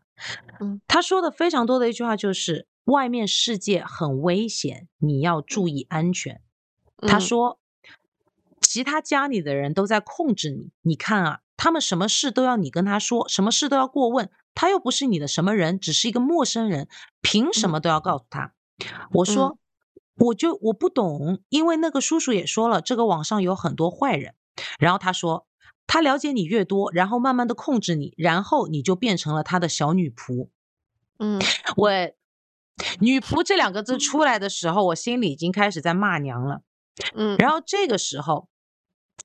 [0.60, 6.42] 嗯，他说的非常多的一句话就是：外面世界很危险，你要注意安全。
[7.08, 7.60] 他嗯说，
[8.60, 16.88] 其他家里的人都在控制你，你看啊，他们什么事都要你跟他说，什么事都要过问，他又不是你的什么人，只是一个陌生人，
[17.22, 18.54] 凭什嗯么都要告诉他？
[19.12, 19.58] 我说，
[20.16, 24.34] 我就我不懂，因为那个叔叔也说了，这个网上有很多坏人。
[24.78, 25.48] 然后他说，
[25.88, 30.50] 他了解你越多，然后慢慢的控制你，然后你就变成了他的小女仆。
[31.20, 31.42] 嗯
[31.76, 31.90] 我
[33.00, 36.62] 女仆这两个字出来的时候，我心里已经开始在骂娘了。
[37.16, 38.50] 嗯，然后这个时候，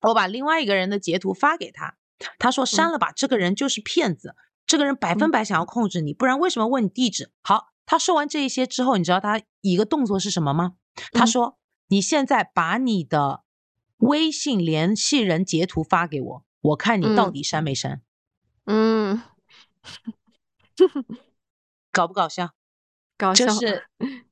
[0.03, 1.97] 我把另外一个人的截图发给他，
[2.39, 4.37] 他说删了吧，这个人就是骗子，
[4.67, 7.31] 这个人百分百想要控制你，不然为什么问你地址？
[7.43, 10.75] 好，他说完这一些之后，你知道他一个动作是什么吗？
[11.13, 13.43] 他嗯说：“你现在把你的
[13.99, 18.01] 微信联系人截图发给我，我看你到嗯底删没删，
[18.67, 19.21] 嗯，
[21.91, 22.51] 搞不搞笑？
[23.17, 23.85] 搞笑，就是。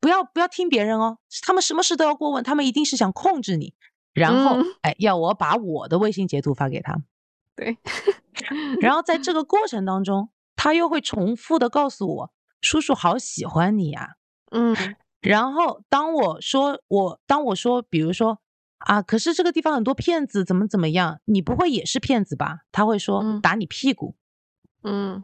[0.00, 3.74] 不要不要听别人哦，他们什么事都要过问，他们一定是想控制你，
[4.14, 4.64] 然后、嗯。
[4.80, 6.96] 哎要我把我的微信截图发给他，
[7.54, 7.76] 对，
[8.80, 14.16] 然后在这个过程当中，他又会重复的告诉我，叔叔好喜欢你呀、
[14.50, 14.74] 嗯。
[15.20, 18.40] 然后当我说我当我说，比如说
[18.78, 21.20] 啊，可是这个地方很多骗子，怎么怎么样？
[21.26, 22.60] 你不会也是骗子吧？
[22.72, 23.40] 他会说、嗯。
[23.40, 24.16] 打你屁股，
[24.82, 25.22] 嗯。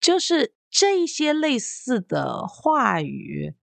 [0.00, 3.54] 就是这一些类似的话语，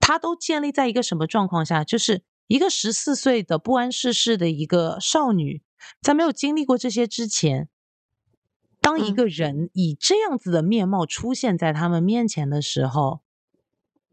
[0.00, 1.84] 它都建立在一个什么状况下？
[1.84, 5.62] 就是一个十四岁的不谙世事的一个少女，
[6.02, 7.68] 在没有经历过这些之前，
[8.80, 13.20] 当一嗯个人以这样子的面貌出现在他们面前的时候，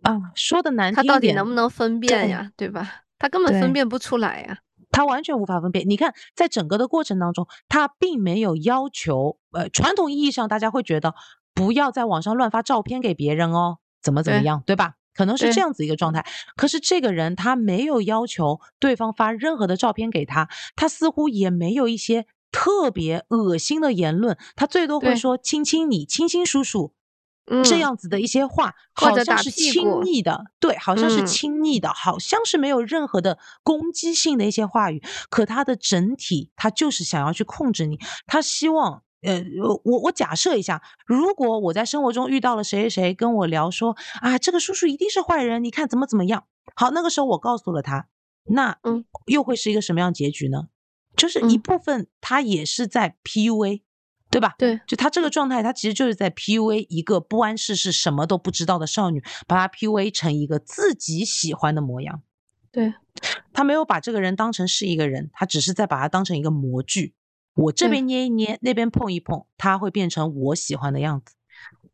[0.03, 2.51] 啊，说的难听他到底能不能分辨呀？
[2.55, 3.05] 对吧？
[3.17, 4.59] 他根本分辨不出来呀。
[4.91, 5.89] 他完全无法分辨。
[5.89, 11.15] 你看，在整个的过程当中，他并没有要求，呃，传统意义上大家会觉得
[11.53, 14.95] 不要在网上乱发照片给别人哦，怎么怎么样，对吧？
[15.13, 16.25] 可能是这样子一个状态。
[16.55, 26.93] 可是这个人他没有要求对方发任何的照片给他，他似乎也没有一些特别恶心的言论，他最多会说亲亲你、亲亲叔叔。
[27.47, 35.03] 嗯，这样子的一些话，好像是亲昵的，对，好像是嗯亲昵的，好像是没有任何的攻击性的一些话语。
[35.29, 39.03] 可他的整体，他就是想要去控制你，他希望。
[39.21, 39.43] 呃，
[39.83, 46.45] 我我假设一下，如果我在生活中遇到了谁谁谁跟我聊说啊，这个叔叔一定是坏人，你看怎么怎么样。
[46.75, 48.07] 好，那个时候我告诉了他，
[48.45, 50.69] 那嗯又会是一个什么样结局呢？
[51.15, 53.81] 就是一嗯部分他也是在 PUA，
[54.29, 54.55] 对吧？
[54.57, 62.23] 对，就他这个状态，他其实就是在 PUA 一个不谙世事、什么都不知道的少女，把她 PUA 成一个自己喜欢的模样。
[62.71, 62.93] 对，
[63.51, 67.13] 他没有把这个人当成是一个人，他只是在把他当成一个模具。
[67.53, 71.35] 我这边捏一捏，那边碰一碰，他会变成我喜欢的样子。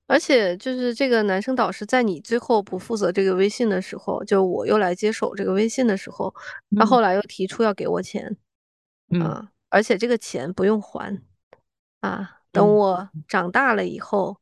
[0.05, 6.33] 而且就是这个男生导师在你最后不负责这个微信的时候，就我又来接手这个微信的时候，
[6.77, 8.37] 他后来又提出要给我钱
[9.09, 11.21] 嗯，啊，而且这个钱不用还
[11.99, 14.37] 啊，等嗯我长大了以后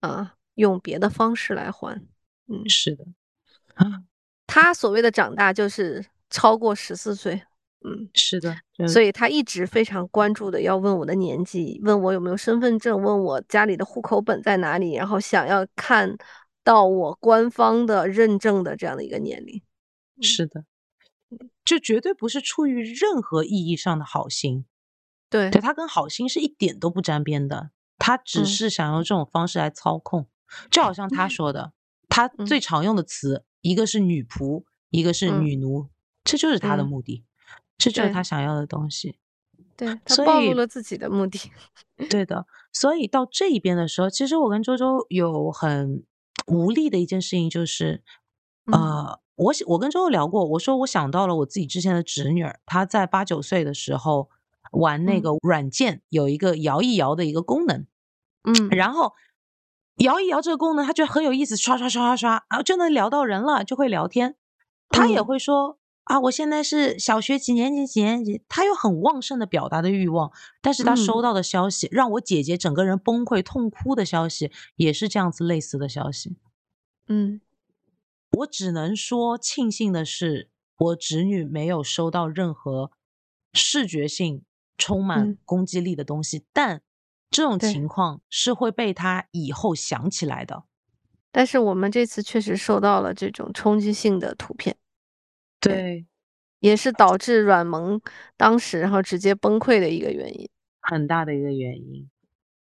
[0.00, 2.00] 啊，用别的方式来还。
[2.46, 3.04] 嗯，是的，
[3.74, 4.04] 啊，
[4.46, 7.42] 他所谓的长大就是超过十四岁。
[7.84, 8.56] 嗯，是的，
[8.88, 16.16] 所以他一直非常关注的要问我的年纪，问我有没有身份证，问我家里的户口本在哪里，然后想要看
[16.64, 19.62] 到我官方的认证的这样的一个年龄。
[20.20, 20.64] 是的，
[21.64, 24.64] 这绝对不是出于任何意义上的好心。
[25.30, 28.46] 对对他跟好心是一点都不沾边的，他只嗯。
[28.46, 30.26] 是想用这种方式来操控，
[30.70, 31.72] 就好像他 说的，
[32.08, 32.44] 他嗯。
[32.46, 35.44] 最常用的词，一个是女仆，一个是嗯。
[35.44, 35.88] 女奴，
[36.24, 36.88] 这就是他的嗯。
[36.88, 37.24] 目的，
[37.78, 39.18] 这就是他想要的东西。
[39.76, 41.38] 对，他暴露了自己的目的。
[42.10, 46.04] 对的，所以到这一边的时候，其实我跟周周有很
[46.46, 48.02] 无力的一件事情，就是，
[48.66, 54.28] 嗯呃，我想我跟周周聊过，我说我想到了我自己之前的侄女儿，她在八九岁的时候
[54.72, 57.86] 玩那嗯个软件，有一个摇一摇的一个功能，
[58.44, 59.14] 嗯，然后
[59.98, 64.34] 摇一摇这个功能，她觉得很有意思，刷刷刷刷刷，啊，就能聊到人了，就会聊天。
[64.88, 65.77] 她也嗯会说
[66.08, 70.32] 啊，我现在是小学几年级几年级，他有很旺盛的表达的欲望，
[70.62, 71.22] 但是他收嗯。
[71.22, 76.36] 到的消息，让我姐姐整个人崩溃痛哭的消息，也是这样子类似的消息。
[77.08, 77.40] 嗯。
[78.38, 80.48] 我只能说庆幸的是，
[80.78, 82.90] 我侄女没有收到任何
[83.52, 84.42] 视觉性
[84.78, 85.38] 充满嗯。
[85.44, 86.80] 攻击力的东西，但
[87.30, 90.64] 这种情况是会被她以后想起来的。
[91.30, 94.76] 但是我们这次确实收到了这种冲击性的图片，
[95.60, 96.06] 对，
[96.60, 98.00] 也是导致软萌
[98.36, 100.48] 当时然后直接崩溃的一个原因。
[100.80, 102.08] 很大的一个原因。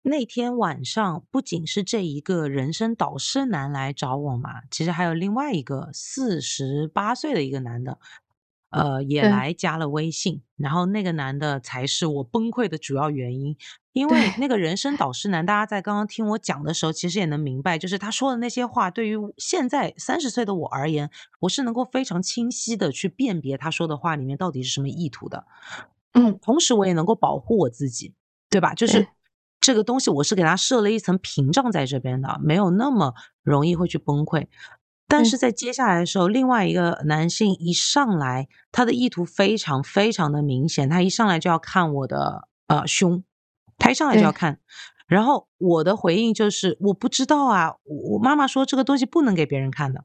[0.02, 7.98] 那天晚上不仅是这一个人生导师男来找我嘛，其实还有另外一个四十八岁的一个男的，
[8.70, 10.42] 呃，也来加了微信。
[10.56, 13.56] 然后那个男的才是我崩溃的主要原因，
[13.92, 21.10] 因为那个人生导师男，大家在刚刚听我讲的时候，其实也能明白，就是他说的那些话，对于现在三十岁的我而言，
[21.40, 25.44] 我是能够非常清晰的去辨别他说的话里面到底是什么意图的。
[26.14, 28.14] 嗯，同时我也能够保护我自己，
[28.48, 28.72] 对吧？
[28.72, 29.06] 就是
[29.60, 33.12] 这个东西，我是给他设了一层屏障在这边的，没有那么
[33.42, 34.46] 容易会去崩溃。
[35.08, 43.22] 但嗯是在接下来的时候，另外一个男性一上来，他的意图非常非常的明显，他一上来就要看我的呃胸，
[43.78, 44.60] 他一上来就要看。
[45.06, 50.04] 然后我的回应就是我不知道啊，我妈妈说这个东西不能给别人看的。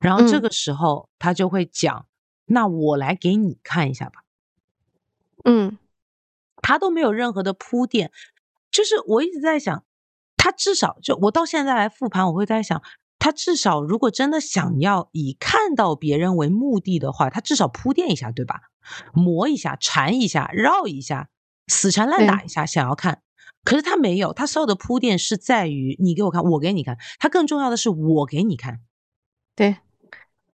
[0.00, 2.06] 然后这嗯个时候他就会讲，
[2.46, 4.24] 那我来给你看一下吧。
[5.44, 5.78] 嗯
[6.56, 8.10] 他都没有任何的铺垫，
[8.72, 9.84] 就是我一直在想，
[10.36, 12.82] 他至少就我到现在来复盘，我会在想，
[13.26, 18.60] 他至少如果真的想要以看到别人为目的的话，他至少铺垫一下，对吧？
[19.12, 21.28] 磨一下，缠一下，绕一下，
[21.66, 23.22] 死缠烂打一下，想要看。
[23.64, 26.98] 可是他没有，他所有的铺垫是在于你给我看，我给你看。
[27.18, 28.78] 他更重要的是我给你看。
[29.56, 29.78] 对，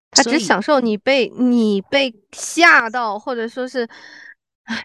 [0.09, 3.87] 他只享受你被你被吓到，或者说是，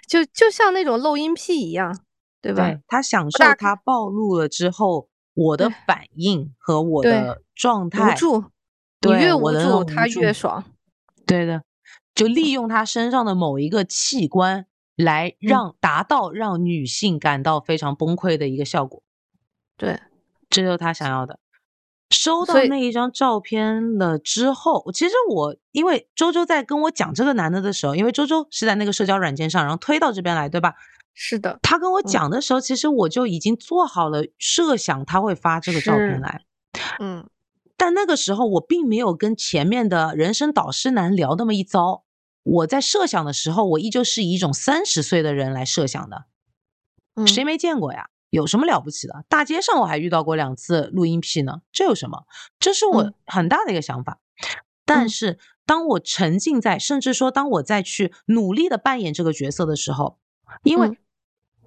[0.07, 1.99] 就就像那种漏音癖一样，
[2.43, 2.69] 对吧？
[2.69, 5.09] 对他享受他暴露了之后，
[5.39, 8.45] 我的反应和我的状无态，助，你
[9.01, 10.65] 对越无助，我的他越爽。
[11.25, 11.63] 对的，
[12.13, 14.67] 就利用他身上的某一个器官
[14.97, 19.01] 来嗯让达到让女性感到非常崩溃的一个效果，
[19.77, 20.01] 对，
[20.51, 21.39] 这就是他想要的。
[22.11, 30.75] 收到那一张照片了之后，其实我因为周周在跟我讲这个男的的时候，因为周周是在那个社交软件上，然后推到这边来，对吧？
[31.21, 36.43] 是的，他跟我嗯讲的时候，其实我就已经做好了设想他会发这个照片来，
[37.01, 37.29] 嗯
[37.77, 42.05] 但那个时候我并没有跟前面的人生导师男聊那么一遭。
[42.45, 46.27] 我在设想的时候，我依旧是以一种三十岁的人来设想的。
[47.17, 48.11] 嗯，谁没见过呀？
[48.31, 49.25] 有什么了不起的？
[49.29, 52.25] 大街上我还遇到过两次录音癖呢，这有什么？
[52.61, 54.21] 这是我嗯很大的一个想法。
[54.85, 60.19] 但嗯是当我沉浸在，甚至说当我再去努力的扮演这个角色的时候，
[60.63, 60.97] 因为嗯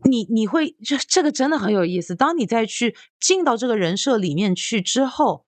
[0.03, 2.15] 你你会这这个真的很有意思。
[2.15, 5.45] 当你再去进到这个人设里面去之后，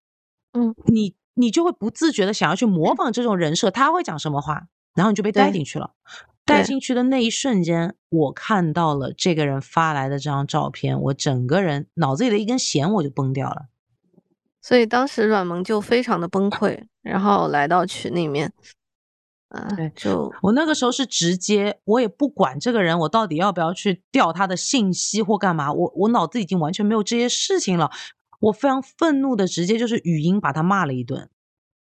[0.53, 5.91] 嗯，你你就会不自觉的想要去模仿这种人设，他会讲什么话，然后你就被带进去了。
[6.45, 13.67] 带进去的那一瞬间，我看到了这个人发来的这张照片，我整个人脑子里的一根弦我就崩掉了。
[14.61, 18.51] 所以当时阮萌就非常的崩溃，然后来到群里面，
[19.53, 27.91] 啊、对就我那个时候是直接，我也不管这个人我到底要不要去调他的信息或干嘛，我我脑子已经完全没有这些事情了。
[28.39, 31.29] 我非常愤怒的直接就是语音把他骂了一顿，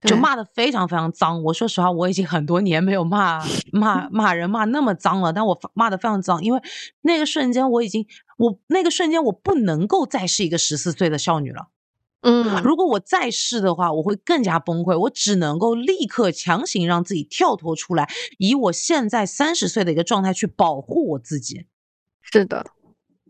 [0.02, 1.40] 就骂的非常非常脏。
[1.44, 3.40] 我说实话，我已经很多年没有骂
[3.72, 6.60] 骂骂人骂那么脏了，但我骂的非常脏，因为
[7.02, 8.04] 那个瞬间我已经
[8.38, 11.68] 我那个瞬间我不能够再是一个十四岁的少女了。
[12.22, 14.98] 嗯如果我再试的话，我会更加崩溃。
[14.98, 18.08] 我只能够立刻强行让自己跳脱出来，
[18.38, 21.66] 以我现在三十岁的一个状态去保护我自己。
[22.20, 22.64] 是的，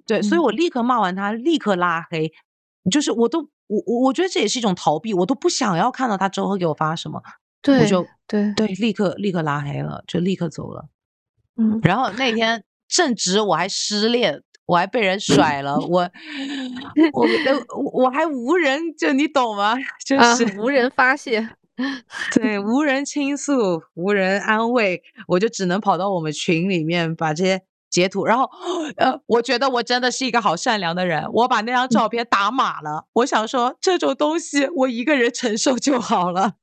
[0.07, 2.33] 对，所以嗯我立刻骂完他，立刻拉黑，
[2.91, 7.23] 就是我都我我我觉得这也是一种逃避，我都不想要看到他之后会给我发什么，
[7.63, 10.89] 对我就对对，立刻立刻拉黑了，就立刻走了。
[11.57, 16.11] 嗯然后那天正值我还失恋，我还被人甩了，我
[17.13, 17.27] 我
[17.77, 19.77] 我我还无人，就你懂吗？
[20.05, 21.49] 就啊是、无人发泄，
[22.35, 28.49] 对，无人倾诉，无人安慰，我就只能跑到我们群里面把这些截图，然后，
[28.97, 33.07] 呃，我觉得我真的是一个好善良的人，我把那张照片打码了。
[33.15, 36.55] 我想说，这种东西我一个人承受就好了。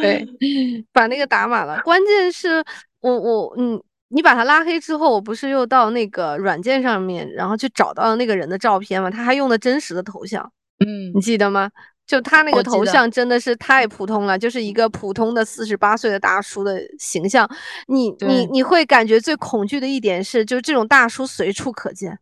[0.00, 0.26] 对，
[0.92, 1.80] 把那个打码了。
[1.82, 2.62] 关键是
[3.00, 3.82] 我我嗯，
[4.12, 9.10] 你把他拉黑之后，我不是又到那个软件上面，然后去找到了那个人的照片嘛？
[9.10, 10.52] 他还用的真实的头像，
[10.84, 11.70] 嗯你记得吗？
[12.04, 17.48] 就他那个头像真的是太普通了，就是一个普通的四十八岁的大叔的形象。
[17.86, 22.18] 你你你会感觉最恐惧的一点是，就是这种大叔随处可见，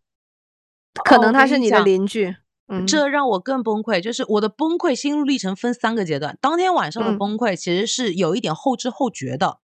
[1.05, 2.37] 可能他是你的邻居。
[2.69, 6.39] 嗯，这让我更崩溃，就是我的崩溃心路历程分三个阶段。
[6.41, 9.59] 当天晚上的嗯崩溃其实是有一点后知后觉的，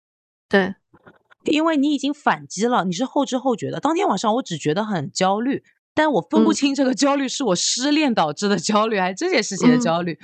[0.48, 0.74] 对，
[1.44, 3.80] 因为你已经反击了，你是后知后觉的。
[3.80, 5.64] 当天晚上我只觉得很焦虑，
[5.94, 6.54] 但我分不嗯。
[6.54, 10.18] 清这个焦虑是我失恋导致的焦虑，还是这件事情的嗯焦虑。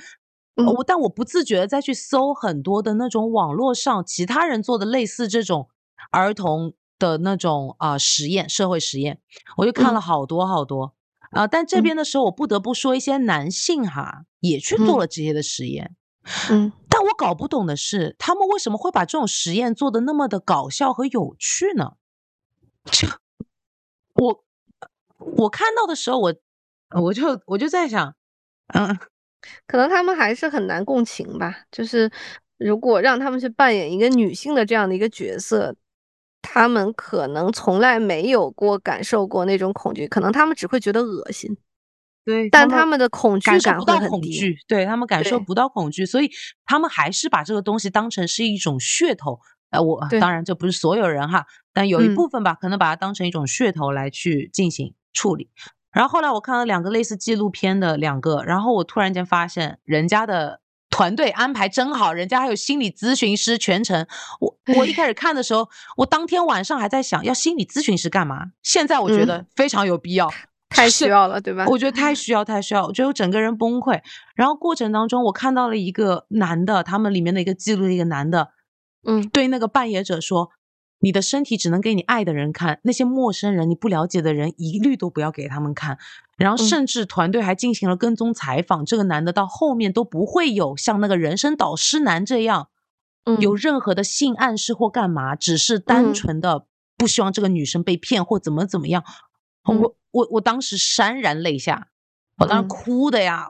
[0.55, 5.69] 嗯我但我不自觉的再去搜很多的那种网络上其他人做的类似这种
[6.11, 9.19] 儿童的那种啊、实验，社会实验，
[9.57, 10.01] 我就看了嗯。
[10.01, 10.93] 好多好多。
[11.31, 11.83] 啊、但这嗯。
[11.83, 14.99] 边的时候，我不得不说一些男性哈也去做嗯。
[14.99, 15.95] 了这些的实验。
[16.49, 21.93] 嗯但我搞不懂的是，他们为什么会把这种实验做的那么的搞笑和有趣呢？
[22.91, 23.07] 就
[24.15, 24.43] 我
[25.17, 26.35] 我看到的时候，我
[27.01, 28.13] 我就我就在想，
[28.73, 28.99] 嗯，
[29.65, 31.63] 可能他们还是很难共情吧。
[31.71, 32.11] 就是
[32.57, 35.73] 如果让他们去扮演一个女性的这样的一个角色，
[36.41, 41.55] 他们可能从来没有过感受过那种恐惧，可能他们只会觉得恶心，
[42.29, 44.31] 对，但他们的恐惧感受不到恐会很低。
[44.31, 46.29] 惧，对他们感受不到恐惧，所以
[46.63, 49.39] 他们还是把这个东西当成是一种噱头。
[49.71, 55.49] 呃，我当然这不是所有人哈，但有一嗯部分吧，可能把它当成一种噱头来去进行处理。
[55.91, 60.61] 然后后来我看了两个类似纪录片的两个，然后我突然间发现人家的
[60.91, 64.05] 团队安排真好，人家还有心理咨询师全程。
[64.39, 65.67] 我我一开始看的时候，
[65.97, 68.51] 我当天晚上还在想要心理咨询师干嘛？
[68.61, 70.31] 现在我觉得非常有必要，
[70.69, 71.65] 太需要了，对吧？
[71.67, 74.01] 我觉得太 需要，太需要，我觉得我整个人崩溃。
[74.35, 78.49] 然后过程当中，我看到了一个男的，他们里面的一个记录的一个男的，
[79.05, 80.51] 嗯，对那个扮演者说。
[81.01, 85.97] 你的身体只能给你爱的人看，那些陌生人、你不了解的人，一律都不要给他们看。
[86.35, 92.67] 然后，甚至团队还进行了跟踪采访，这个男的到后面都不会有像那个人生导师男这样，
[93.39, 96.65] 有任何的性暗示或干嘛，只是单纯的
[96.97, 99.05] 不希望这个女生被骗或怎么怎么样。
[99.65, 101.87] 我我我当时潸然泪下，
[102.37, 103.47] 我当时哭的呀，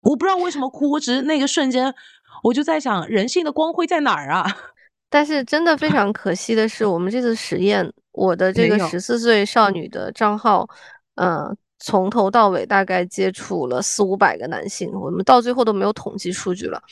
[0.00, 1.94] 我不知道为什么哭，我只是那个瞬间，
[2.42, 4.44] 我就在想，人性的光辉在哪儿啊？
[5.08, 8.98] 但是真的非常可惜的是，我们这次实验，我的这个十。
[8.98, 10.68] 四岁少女的账号，
[11.14, 16.82] 嗯，从头到尾大概接触了四五百个男性，我们到最后都没有统计数据了，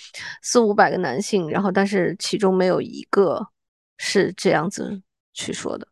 [0.40, 3.44] 四五百个男性，然后但是其中没有一个
[3.96, 5.03] 是这样子
[5.34, 5.88] 去说的。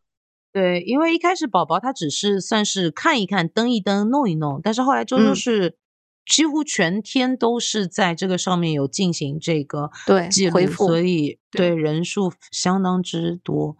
[0.51, 5.77] 对，因为一开始宝宝他只是算是看一看、登一登、弄一弄，但是后来周周是。
[6.23, 13.75] 几乎全天都是在这个上面有进行这个对记录，所以对人数相当之多。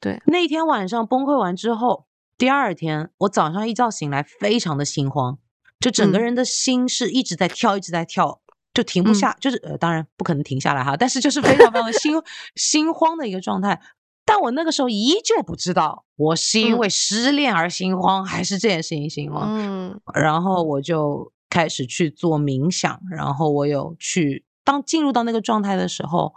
[0.00, 2.06] 对，那天晚上崩溃完之后，
[2.38, 5.38] 第二天我早上一觉醒来，非常的心慌，
[5.78, 8.40] 就整个人的心是一直在跳，一直在跳，
[8.72, 9.36] 就停不下。
[9.38, 12.14] 就是呃，当然不可能停下来哈，但是就是非常非常的心
[12.56, 13.78] 心慌的一个状态。
[14.24, 19.48] 但我那个时候依旧不知道，我是因为失恋而心慌，还是这件事情心慌。
[19.50, 21.32] 嗯，然后我就。
[21.50, 26.32] 开始去做冥想，然后我有去当进入到那个状态的时候，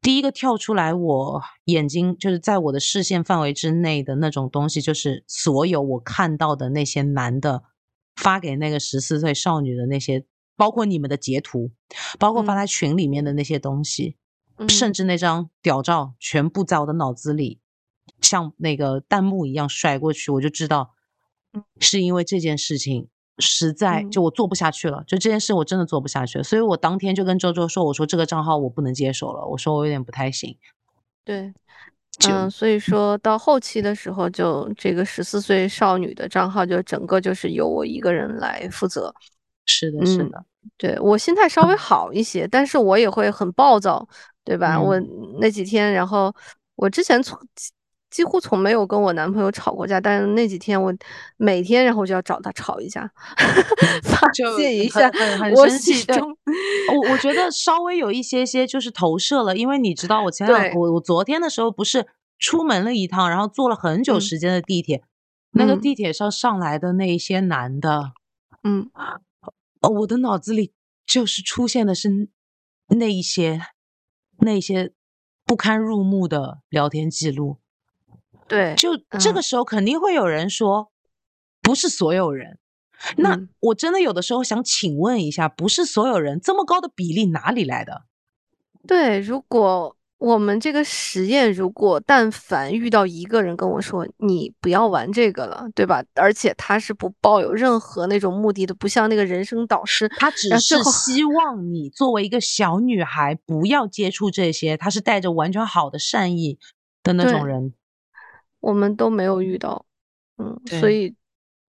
[0.00, 7.64] 第一个跳出来我眼睛就是在我的视线范围之内的那种东西，就是所有我看到的那些男的
[8.16, 10.24] 发给那个十四岁少女的那些，
[10.56, 11.70] 包括你们的截图，
[12.18, 14.16] 包括发在群里面的那些东西，
[14.68, 17.60] 甚至那张屌照，全部在我的脑子里
[18.20, 20.94] 像那个弹幕一样甩过去，我就知道
[21.78, 23.08] 是因为这件事情。
[23.40, 30.58] 实在就我做不下去了，就这件事我真的做不下去了，所以我当天就跟周周说：“我说这个账号我不能接手了，我说我有点不太行。”
[31.24, 31.54] 对，
[32.28, 39.14] 嗯，所以说到后期的时候，就这个十四岁少女的账号就整个就是由我一个人来负责。
[39.66, 40.44] 是的，是的，
[40.76, 44.08] 对我心态稍微好一些，但是我也会很暴躁，
[44.48, 44.80] 对吧？
[44.80, 44.98] 我
[45.40, 46.34] 那几天，然后
[46.74, 47.38] 我之前从。
[48.10, 50.90] 几乎从没有跟我男朋友吵过架，但是那几天我
[51.36, 53.06] 每天然后就要找他吵一下，
[54.02, 56.10] 发泄一下，很生气。
[56.10, 62.06] 我我觉得稍微有一些些就是投射了，因为你知道我前两我我昨天的时候不是
[62.38, 65.02] 出门了一趟，然后坐了很久时间的地铁，
[65.50, 68.12] 那个地铁上上来的那一些男的，
[68.64, 68.88] 嗯，
[69.82, 70.72] 我的脑子里
[71.04, 72.30] 就是出现的是
[72.88, 73.60] 那一些
[74.38, 74.92] 那些
[75.44, 77.58] 不堪入目的聊天记录。
[78.46, 80.90] 对，就这个时候肯定会有人说，
[81.60, 82.58] 不是所有人。
[83.18, 88.06] 那我真的有的时候想请问一下，不是所有人这么高的比例哪里来的？
[88.86, 96.04] 对，如果我们这个实验，如果但凡遇到一个人跟我说你不要玩这个了，对吧？
[96.14, 106.58] 而且他是不抱有任何那种目的的，不像那个人生导师，他只是希望你作为一个小女孩不要接触这些，他是带着完全好的善意
[107.04, 107.72] 的那种人。
[108.58, 109.86] 我们都没有遇到，
[110.38, 111.14] 嗯，所以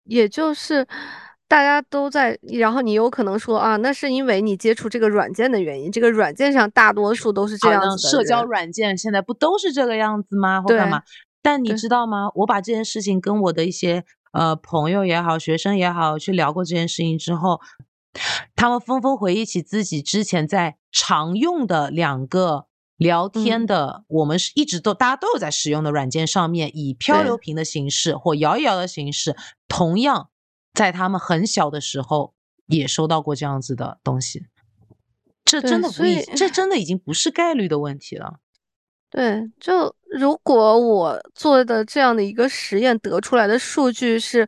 [0.05, 0.87] 也就是
[1.47, 8.09] 大家都在，然后你有可能说啊，那是因为你接触这个软件的原因，这个软件上大多数都是这样子的。
[8.09, 10.61] 社交软件现在不都是这个样子吗？
[10.61, 11.03] 或干嘛？
[11.41, 12.29] 但你知道吗？
[12.35, 17.61] 我把这件事情跟我的一些呃朋友也好、学生也好去聊过这件事情之后，
[18.55, 22.67] 他们纷纷回忆起自己之前在常用的两个。
[22.97, 29.35] 聊天的，我们是一直都大家都有在使用的软件上面，以漂流瓶的形式或摇一摇的形式，
[29.67, 30.29] 同样
[30.77, 32.33] 在他们很小的时候
[32.67, 34.45] 也收到过这样子的东西。
[35.43, 36.03] 这真的不，
[36.35, 38.39] 这真的已经不是概率的问题了。
[39.09, 44.47] 对，就如果我做的这样的一个实验得出来的数据是。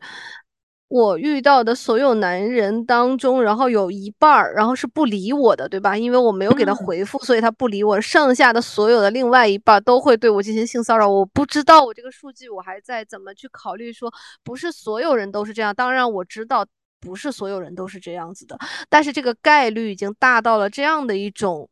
[0.90, 5.96] 我遇到的所有男人当中，然后有一半儿，然后是不理我的，对吧？
[5.96, 8.00] 因为我没有给他回复，所以他不理我。
[8.00, 11.08] 剩下的所有的另外一半都会对我进行性骚扰。
[11.08, 14.12] 我不知道我这个数据，我还在怎么去考虑说，
[14.42, 15.72] 不是所有人都是这样。
[15.72, 16.66] 当然我知道
[17.00, 21.68] 不是所有人都是这样子的，但是这个概率已经大到了这样的一种，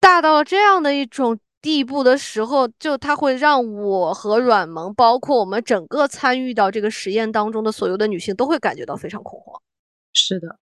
[0.00, 9.60] 大到了这样的一种地步的时候，就他会让我和阮萌，包括我们整个参与到这个实验当中的所有的女性，都会感觉到非常恐慌。
[10.12, 10.58] 是的，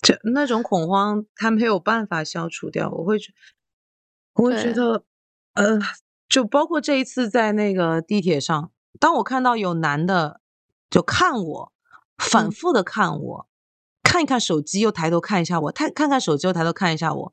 [0.00, 2.90] 这那种恐慌，他没有办法消除掉。
[2.90, 3.32] 我会觉，
[4.34, 5.04] 我会觉得，
[5.54, 5.78] 呃，
[6.28, 8.70] 就包括这一次在那个地铁上，
[9.00, 10.40] 当我看到有男的
[10.88, 11.72] 就看我，
[12.16, 13.46] 反复的看我，
[14.02, 17.32] 看一看手机，又抬头看一下我，看看看手机，又抬头看一下我。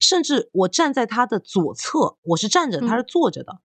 [0.00, 3.58] 甚至我站在他的左侧，我是站着，他是坐着的，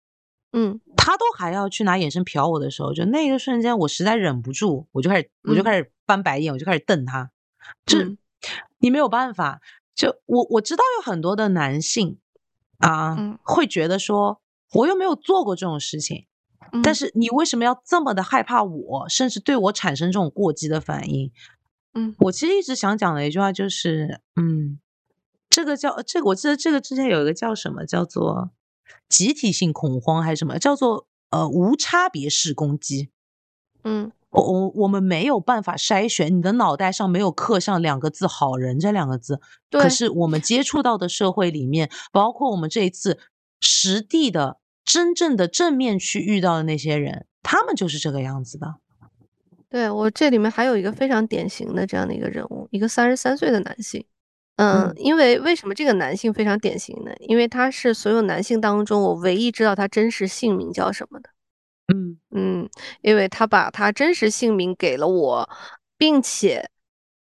[0.52, 7.30] 嗯，他都还要去拿眼神瞟我的时候，就那个瞬间，我实在忍不住，我就开始，我就开始翻白眼，我就开始瞪他。
[7.84, 8.16] 这
[8.78, 9.60] 你没有办法，
[9.94, 12.18] 就我我知道有很多的男性
[12.78, 14.40] 啊，会觉得说，
[14.72, 16.26] 我又没有做过这种事情，
[16.82, 21.30] 但是你为什么要这么的害怕我，甚至对我产生这种过激的反应？
[21.94, 24.78] 嗯，我其实一直想讲的一句话就是，嗯。
[25.52, 28.50] 这个叫这个，我记得这个之前有一个叫什么，叫做
[29.06, 33.10] 集体性恐慌还是什么，叫做呃无差别式攻击。
[33.84, 39.42] 嗯，我我我们没有办法筛选，你的脑袋上没有刻上两个字“好人”这两个字。
[39.68, 39.82] 对。
[39.82, 43.18] 可是我们接触到的社会里面，包括我们这一次
[43.60, 48.76] 实地的、真正的正面去遇到的那些人，他们就是这个样子的。
[49.68, 54.02] 对我这里面还有一个非常典型的这样的一个人物，一个三十三岁的男性。
[54.56, 57.10] 嗯，因为为什么这个男性非常典型呢？
[57.20, 61.30] 因为他是所有男性当中我唯一知道他真实姓名叫什么的。
[61.92, 65.48] 嗯嗯，因为他把他真实姓名给了我，
[65.98, 66.68] 并且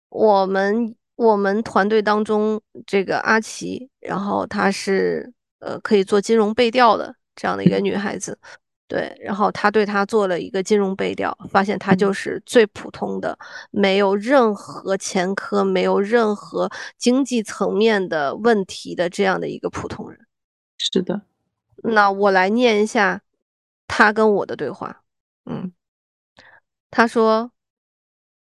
[0.08, 8.38] 我们我们团队当中这个阿奇，然后她是呃可以做金融背调的这样的一个女孩子。
[8.91, 13.38] 对，然后他对他做了一个金融背调，发现他就是最普通的，
[13.70, 16.68] 没有任何前科，没有任何
[16.99, 20.26] 经济层面的问题的这样的一个普通人。
[20.76, 21.22] 是的，
[21.84, 23.22] 那我来念一下
[23.86, 25.05] 他跟我的对话。
[25.45, 25.72] 嗯，
[26.91, 27.53] 他说：“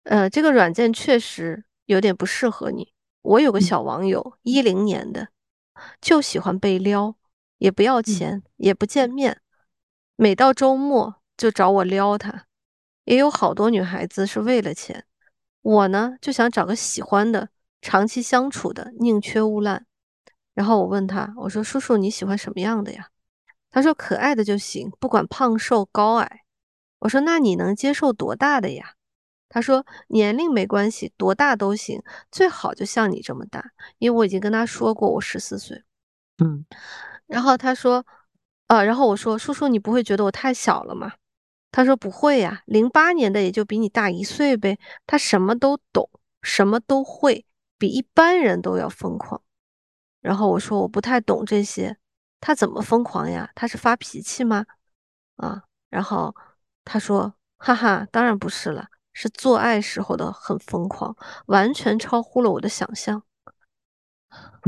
[0.05, 2.95] 呃，这个软件确实有点不适合你。
[3.20, 5.28] 我有个小网友，一零年的，
[6.01, 7.14] 就喜欢被撩，
[7.59, 9.37] 也不要钱，也不见面。”
[10.23, 12.47] 每到周末就找我撩他，
[13.07, 15.05] 也有好多女孩子是为了钱。
[15.62, 17.49] 我呢就想找个喜欢的、
[17.81, 19.85] 长期相处的，宁缺毋滥。
[20.55, 23.09] 然后我问他，我说：“叔叔你喜欢什么样的呀？”
[23.68, 26.43] 他说：“可爱的就行，不管胖瘦高矮。”
[27.01, 28.95] 我说：“那你能接受多大的呀？”
[29.51, 32.01] 他说：“年龄没关系，多大都行，
[32.31, 35.83] 最好就像你这么大。”因为我已经跟他说过我十四岁。
[36.39, 36.64] 嗯，
[37.27, 38.07] 然后他说。
[38.73, 41.12] 啊，然后我说：“叔叔，你不会觉得我太小了吗？”
[41.70, 44.79] 他说：“不会呀，零八年的也就比你大一岁呗。
[45.07, 46.09] 他什么都懂，
[46.41, 47.45] 什么都会，
[47.77, 49.43] 比一般人都要疯狂。”
[50.23, 51.99] 然后我说：“我不太懂这些，
[52.41, 53.51] 他怎么疯狂呀？
[53.55, 54.64] 他是发脾气吗？”
[55.37, 56.35] 啊，然后
[56.83, 61.14] 他说：“哈哈，当然不是了，是做爱时候的很疯狂，
[61.45, 63.23] 完全超乎了我的想象。”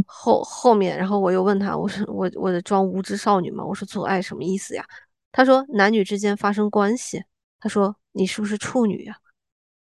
[0.07, 3.65] 后后面，然后我又问他，我说我我的装无知少女吗？
[3.65, 4.85] 我说做爱什么意思呀？
[5.33, 7.25] 他说男女之间发生关系。
[7.61, 9.17] 他说你是不是处女呀？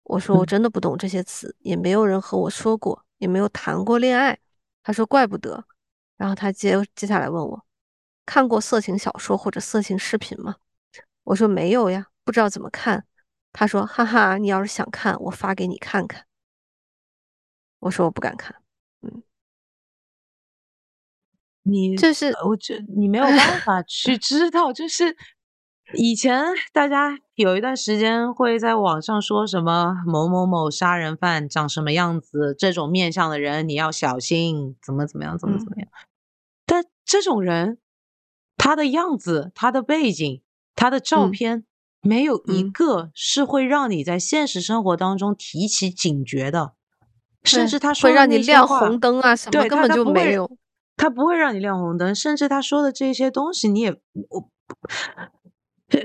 [0.04, 4.38] 我说我真的不懂这些词，也没有人和我说过，也没有谈过恋爱。
[4.82, 5.64] 他说怪不得。
[6.16, 7.64] 然后他接接下来问我，
[8.24, 10.57] 看过色情小说或者色情视频吗？
[11.24, 13.04] 我说没有呀，不知道怎么看。
[13.52, 16.24] 他说哈哈，你要是想看，我发给你看看。
[17.80, 18.54] 我说我不敢看。
[21.69, 25.17] 你就是，我觉你没有办 法去知道，就是
[25.95, 35.89] 以前大家有一段时间会在网上说什么某某某杀人犯长什么样子，这种面相的人你要小心，怎么怎么样，怎么怎么样。
[36.64, 37.79] 但这种人，
[38.57, 40.43] 他的样子、他的背景、
[40.75, 41.64] 他的照片，
[42.01, 46.75] 没有一个是会让你在现实生活当中提起警觉的，
[47.45, 50.51] 甚至他说会让你亮红灯啊什么，根本就没有。
[50.97, 53.92] 他不会让你亮红灯，甚至他说的这些东西，你也
[54.28, 54.51] 我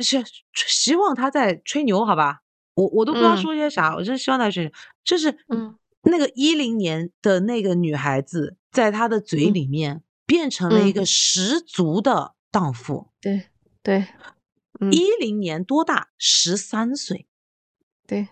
[0.01, 0.23] 是
[0.53, 2.41] 希望他在吹牛，好吧？
[2.75, 4.71] 我我都不知道说些啥，我真希望他吹牛。
[5.03, 13.07] 就是嗯，那个一零年的那个女孩子，在他的嘴里面变成了一个十足的荡妇。
[13.19, 13.47] 对
[13.81, 14.07] 对，
[14.91, 16.09] 一零年多大？
[16.17, 17.27] 十三岁。
[18.05, 18.27] 对，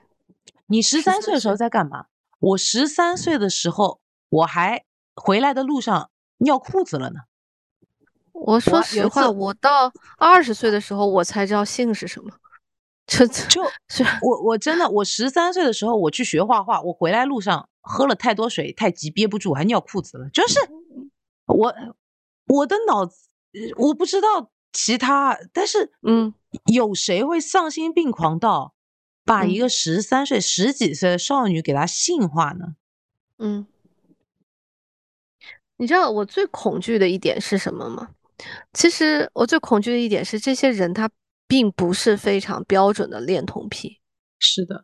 [0.67, 2.05] 你十三岁的时候在干嘛？
[2.39, 4.83] 我十三岁的时候，我还
[5.15, 6.11] 回来的路上。
[6.39, 7.21] 尿裤子了呢。
[8.33, 12.31] 我说实话，我到二十岁的时候，我才知道性是什么。
[13.05, 13.61] 就就
[14.21, 20.29] 我我真的，我十三岁的时候我去学画画，我回来路上喝了太多水，太急憋不住，还尿裤子了。
[20.29, 20.59] 就是
[21.47, 21.73] 我
[22.45, 26.33] 我的脑子呃我不知道其他，但是嗯
[26.71, 28.75] 有谁会丧心病狂到
[29.25, 32.75] 把一嗯个十三岁、十几岁的少女给她性化呢？
[33.39, 33.65] 嗯，
[35.79, 38.09] 你知道我最恐惧的一点是什么吗？
[38.73, 41.09] 其实我最恐惧的一点是，这些人他
[41.47, 44.01] 并不是非常标准的恋童癖，
[44.39, 44.83] 是的，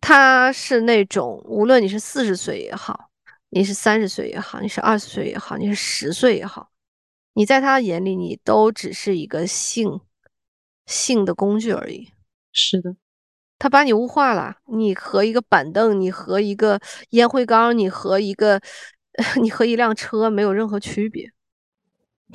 [0.00, 3.10] 他是那种无论你是四十岁也好，
[3.50, 6.70] 你是三十岁也好，你是二十岁也好，你是十岁也好，
[7.34, 10.00] 你在他眼里你都只是一个性
[10.86, 12.10] 性的工具而已。
[12.52, 12.96] 是的，
[13.60, 18.60] 他把你物化了，你和一个板凳，你和一个烟灰缸，你和一个，
[19.40, 21.32] 你和一辆车没有任何区别。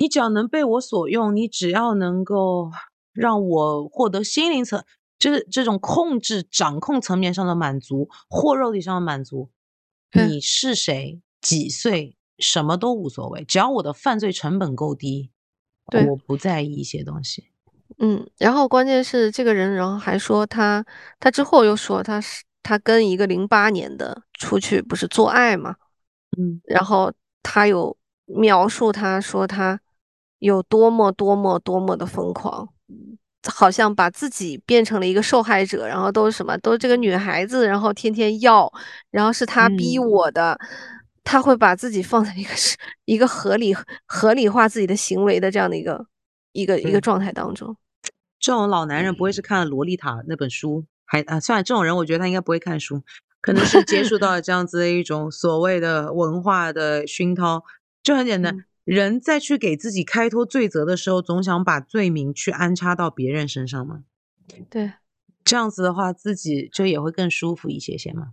[0.00, 2.70] 你只要能被我所用，你只要能够
[3.12, 4.84] 让我获得心灵层，
[5.18, 9.50] 就是这种控制、掌控层面上的满足，或肉体上的满足，
[10.12, 15.32] 你是谁、几岁，什么都无所谓，只要我的犯罪成本够低，
[15.90, 17.48] 对我不在意一些东西。
[17.98, 20.86] 嗯，然后关键是这个人，然后还说他，
[21.18, 25.74] 他之后又说他是他跟一个零八年的出去不是做爱嘛，
[26.38, 26.60] 嗯。
[26.64, 27.12] 然后
[27.42, 29.80] 他有描述他说他
[30.38, 32.68] 有多么多么多么的疯狂，
[33.46, 38.70] 好像把自己变成了一个受害者，然后都是什么都是这个女孩子，然后天天要，
[39.10, 40.08] 然后是他逼嗯。
[40.08, 40.58] 我的，
[41.24, 43.74] 他会把自己放在一个是一个合理
[44.06, 46.06] 合理化自己的行为的这样的一个
[46.52, 47.76] 一个一个状态当中。
[48.38, 53.02] 这种老男人不会是看了《洛丽塔》那本书，还啊，算了，这种人我觉得他应该不会看书，
[53.40, 57.64] 可能是接触到了这样子的一种所谓的文化的熏陶，
[58.02, 58.54] 就很简单。
[58.54, 64.04] 嗯人在去给自己开脱罪责的时候，总想把罪名去安插到别人身上嘛，
[64.70, 64.94] 对，
[65.44, 68.28] 这样子的话，自己就也会更舒服一些些嘛。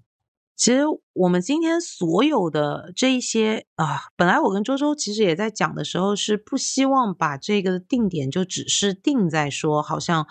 [0.56, 10.26] 其实我们今天所有的这一些啊，本来我跟周周其实也在讲的时候，是不希望把这个定点就只是定在说，好像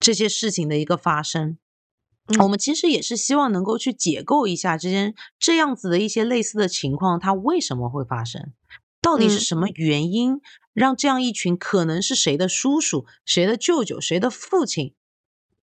[0.00, 1.56] 这些事情的一个发生。
[2.38, 8.52] 我嗯们其实也是希望能够去解构一下之间这样子的一些类似的情况，它为什么会发生？
[9.00, 9.40] 到底是嗯。
[9.40, 10.40] 什么原因
[10.72, 14.94] 让这样一群可能是谁的叔叔、谁的舅舅、谁的父亲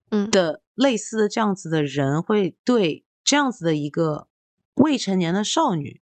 [0.10, 0.30] 嗯。
[0.30, 4.28] 的类似的这样子的人，会对这样子的一个
[4.76, 6.02] 未成年的少女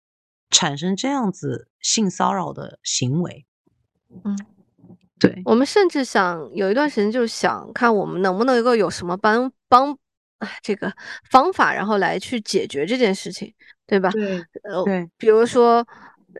[0.50, 3.46] 产生这样子性骚扰的行为？
[4.24, 4.38] 嗯，
[5.20, 9.98] 对，我们甚至想有一段时间就是想看我们能不能够有什么帮帮哎
[10.62, 10.92] 这个
[11.30, 13.54] 方法，然后来去解决这件事情，
[13.86, 14.10] 对吧？
[14.12, 14.84] 对，呃，
[15.18, 15.86] 比如说，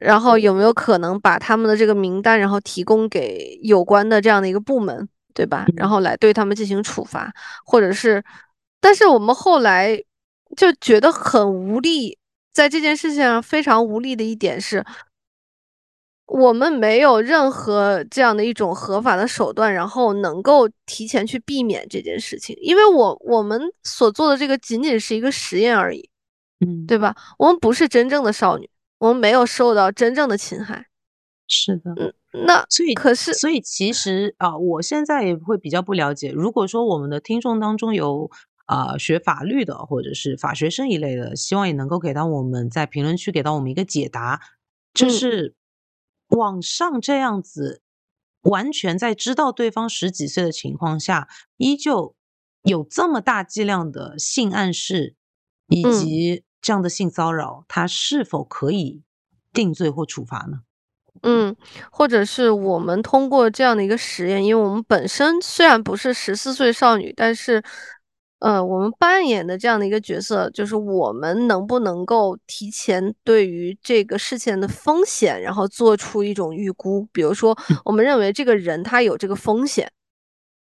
[0.02, 5.66] 然后有没有可能把他们的这个名单，然后提供给有关的这样的一个部门，对吧？
[5.76, 7.32] 然嗯后来对他们进行处罚，
[7.66, 8.24] 或者是，
[8.80, 9.98] 但是我们后来
[10.56, 12.18] 就觉得很无力，
[12.54, 14.86] 在这件事情上非常无力的一点是，
[16.28, 26.10] 我们没有任何这样的一种合法的手段，然后能够提前去避免这件事情，因为我我们所做的这个仅仅是一个实验而已。
[26.60, 27.16] 嗯，对吧？
[27.38, 28.70] 我们不是真正的少女，
[29.00, 30.88] 我们没有受到真正的侵害。
[31.48, 31.94] 是的。
[31.98, 32.14] 嗯
[32.46, 36.30] 那所以，可是，所以其实啊、我现在也会比较不了解。
[36.32, 38.30] 如果说我们的听众当中有
[38.66, 44.40] 啊、学法律的，或者是法学生一类的，希望也能够给到我们在评论区给到我们一个解答，
[44.94, 45.56] 就嗯是
[46.30, 47.82] 网上这样子，
[48.42, 52.16] 完全在知道对方十几岁的情况下，依旧
[52.62, 55.16] 有这么大剂量的性暗示
[55.68, 59.04] 以嗯及这样的性骚扰，他是否可以
[59.54, 60.62] 定罪或处罚呢？
[61.24, 61.56] 嗯，
[61.92, 67.64] 或者是我们通过这样的一个实验，因为我们本身虽然不是十四岁少女，但是，
[68.40, 79.92] 呃，我们扮演的这样的一个角色，就是我们能不能够提前对于这个事情的风险，然后做出一种预估，比如说，我们认为这个人他有这个风险，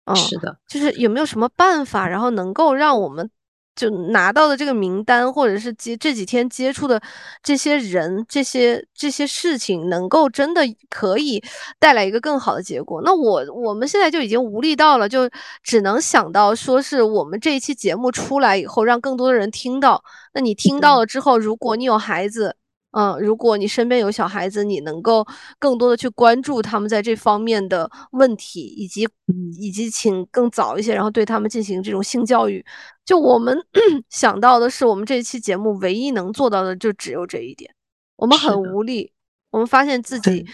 [0.05, 3.29] 嗯，是的，就是有没有什么办法，然后能够让我们
[3.75, 7.01] 就拿到的这个名单，或者是接这几天接触的
[7.41, 11.41] 这些人、这些这些事情，能够真的可以
[11.79, 13.01] 带来一个更好的结果？
[13.03, 15.29] 那我我们现在就已经无力到了，就
[15.63, 20.03] 只能想到说是我们这一期节目出来以后，让更多的人听到。
[20.33, 22.55] 那你听到了之后，如果你有孩子，
[22.91, 25.25] 嗯，如果你身边有小孩子，你能够
[25.59, 32.65] 更多的去关注他们在这方面的问题，以及嗯以及请更早一些，然后对他们进行这种性教育。
[33.05, 33.55] 就我们
[34.09, 37.73] 想到的是，我们这一期节目唯一能做到的就只有这一点，
[38.15, 39.13] 我们很无力，
[39.51, 40.47] 我们发现自己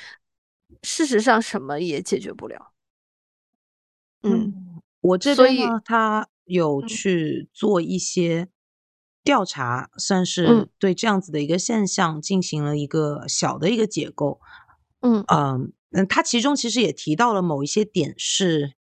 [0.84, 2.74] 事实上什么也解决不了。
[4.24, 8.48] 嗯嗯，我这所以边呢，他有嗯去做一些
[9.26, 14.40] 调查，算是嗯对这样子的一个现象进行了一个小的一个解构。
[15.02, 18.74] 嗯嗯，嗯，他其中其实也提到了某一些点是，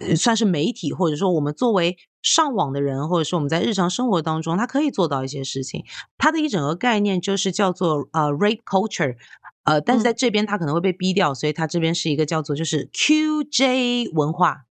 [0.00, 5.84] 呃算是媒体或者说我们作为上网的人，或者说我们在日常生活当中，他可以做到一些事情。
[6.18, 9.16] 他的一整个概念就是叫做呃 rape culture，
[9.64, 14.66] 呃，但是在这边他可能会被逼掉，所以他这边是一个叫做就是 QJ 文化，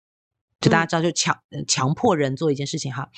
[0.61, 3.09] 就大家知道就强呃强迫人做一件事情哈。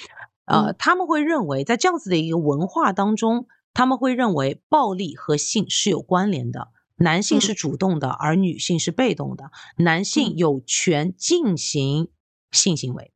[0.49, 6.69] 呃，他们会认为在这样子的一个文化当中，他们会认为暴力和性是有关联的。
[7.01, 9.51] 男性是主动的，而女性是被动的。
[9.77, 12.09] 男性有权进行
[12.51, 13.13] 性行为，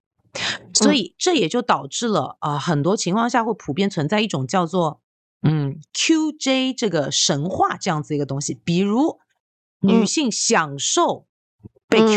[0.74, 5.02] 所以这也就导致了啊、很多情况下会普遍存在一种叫做
[5.42, 9.20] 嗯 QJ 这个神话这样子一个东西，比如
[9.82, 10.08] 女嗯。
[10.08, 11.26] 性享受
[11.90, 12.08] 被嗯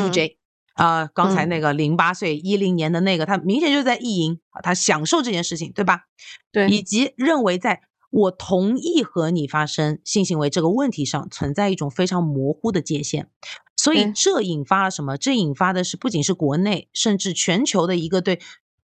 [0.77, 6.05] 啊、刚才嗯那个零八岁一零年的那个，他明显就是在意淫，啊他享受这件事情，对吧？
[6.53, 13.29] 对以及认为在我同意和你发生性行为这个问题上存在一种非常模糊的界限，
[13.77, 15.17] 所以这引发了什么？
[15.17, 18.41] 这引发的是不仅是国内，甚至全球的一个对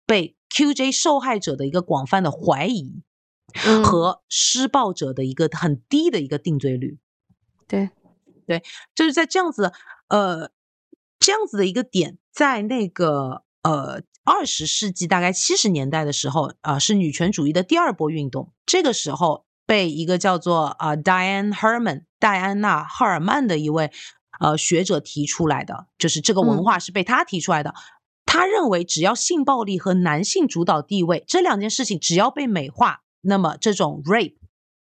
[0.05, 3.01] 被 QJ 受害者的一个广泛的怀疑
[3.65, 6.99] 嗯和施暴者的一个很低的一个定罪率。
[7.67, 7.89] 对
[8.45, 8.63] 对
[8.95, 9.71] 就是在这样子
[10.07, 10.49] 呃
[11.19, 18.53] 这样子的一个点，在那个呃二十世纪大概七十年代的时候啊、是女权主义的第二波运动。
[18.65, 23.91] 这个时候被一个叫做啊、Diane Herman 戴安娜·赫尔曼的一位
[24.39, 27.73] 呃学者提出来的，就是这个文嗯化是被他提出来的。
[28.25, 34.37] 他认为，只要性暴力和男性主导地位这两件事情只要被美化，那么这种 rape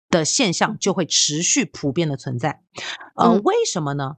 [0.10, 2.64] 的现象就会持续普遍的存在。
[3.16, 4.16] 呃，嗯为什么呢？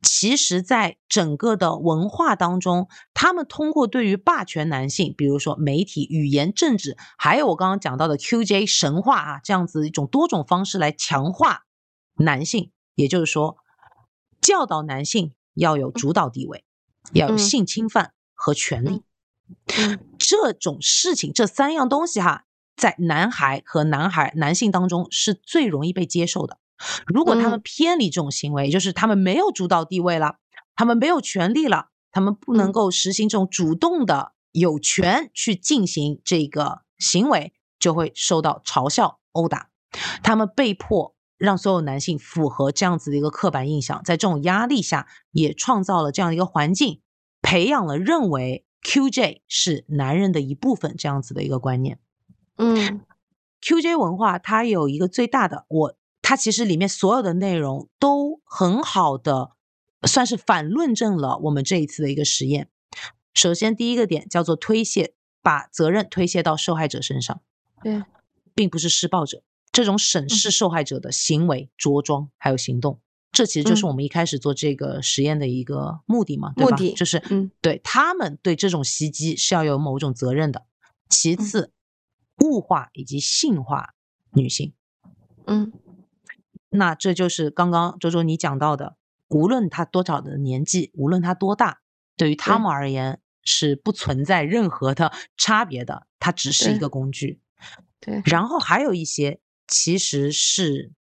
[0.00, 11.64] 其实，在整个的文化当中，他们通过对于霸权男性，比如说媒体、语言、政治，还有我刚刚讲到的 QJ 神话啊，这样子一种多种方式来强化
[12.14, 13.56] 男性，也就是说，
[14.40, 16.64] 教导男性要有主导地位，
[17.12, 19.02] 要有嗯性侵犯和权利。
[19.76, 22.44] 嗯这种事情，这三样东西哈，
[22.76, 26.58] 在男孩和男孩男性当中是最容易被接受的。
[27.06, 30.36] 如果他们嗯偏离这种行为，也就是他们没有主导地位了，
[30.74, 39.70] 他们没有权利了，他们不能嗯够实行这种主动的有权去进行这个行为，就会受到嘲笑、殴打。
[40.22, 47.00] 他们被迫让所有男性符合这样子的一个刻板印象，在这种压力下，也创造了这样一个环境，
[47.40, 51.98] 培养了认为 QJ 是男人的一部分这样子的一个观念。
[52.56, 53.00] 嗯
[53.60, 55.97] QJ 文化它有一个最大的，我
[56.28, 59.52] 它其实里面所有的内容都很好的，
[60.06, 62.68] 算是反论证了我们这一次的一个实验。
[63.32, 67.40] 首先第一个点叫做推卸，把责任推卸到受害者身上，
[67.82, 68.02] 对，
[68.54, 69.42] 并不是施暴者。
[69.72, 73.00] 这种审视受害者的行为、着装还有行动，
[73.32, 76.72] 这其实就是嗯我们一开始做这个实验的一个目的嘛，对吧？
[76.72, 80.66] 目的就是嗯对他们对这种袭击是要有某种责任的。
[81.08, 81.72] 其嗯次，
[82.44, 83.94] 物化以及性化
[84.34, 84.74] 女性，
[85.46, 85.72] 嗯
[86.70, 88.96] 那这就是刚刚周周你讲到的，
[89.28, 91.80] 无论他多少的年纪，无论他多大，
[92.16, 97.40] 对于他们而言是不存在任何的 差别的，它只是一个工具。
[98.00, 100.92] 对，然后还有一些其实是，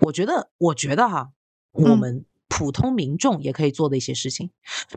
[0.00, 1.30] 我觉得，我觉得哈，
[1.72, 1.98] 我嗯。
[1.98, 4.50] 们普通民众也可以做的一些事情，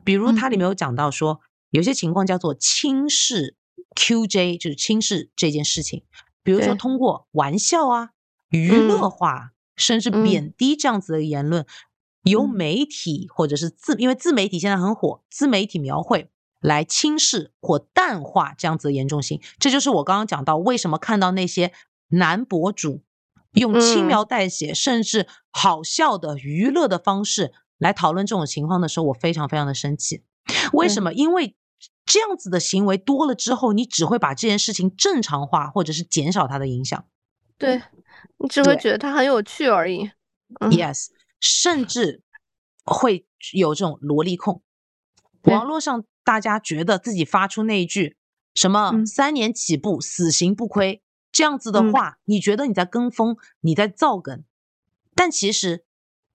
[0.03, 1.41] 比如嗯它里面有讲到说，
[1.71, 3.55] 有些情况叫做轻视
[3.95, 6.03] QJ，就是轻视这件事情，
[6.43, 8.11] 比如说通过玩笑啊、
[8.49, 8.87] 娱嗯。
[8.87, 11.65] 乐化，甚至嗯贬低这样子的言论，
[12.23, 16.29] 由嗯媒体或者是自，因为自媒体现在很火，自媒体描绘。
[16.61, 21.71] 来轻视或淡化这样子的严重性，这就是我刚刚讲到为什么看到那些
[22.09, 23.01] 男博主
[23.53, 30.25] 用轻嗯描淡写、甚至好笑的娱乐的方式来讨论这种情况的时候，我非常非常的生气。
[30.73, 31.13] 为什么？
[31.13, 31.55] 因为
[32.05, 37.05] 这样子的行为多了之后，你只会把这件事情正常化，或者是减少它的影响。
[37.57, 37.81] 对，
[38.37, 40.11] 你只会觉得它很有趣而已。
[40.59, 40.71] 嗯。
[40.71, 41.07] Yes，
[41.39, 42.23] 甚至
[42.83, 44.61] 会有这种萝莉控。
[45.43, 48.17] 网络上大家觉得自己发出那一句
[48.53, 51.01] 什么嗯三年起步，死刑不亏
[51.31, 51.93] 这样子的嗯。
[51.93, 54.43] 话，你觉得你在跟风，你在造梗，
[55.15, 55.85] 但其实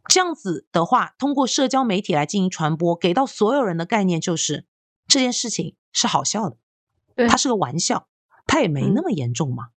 [0.09, 4.67] 这样子的话，通过社交媒体来进行传播，给到所有人的概念就是
[5.07, 6.57] 这件事情是好笑的，
[7.15, 7.29] 对。
[7.29, 8.09] 它是个玩笑，
[8.47, 8.95] 它也没嗯。
[8.95, 9.69] 那么严重嘛，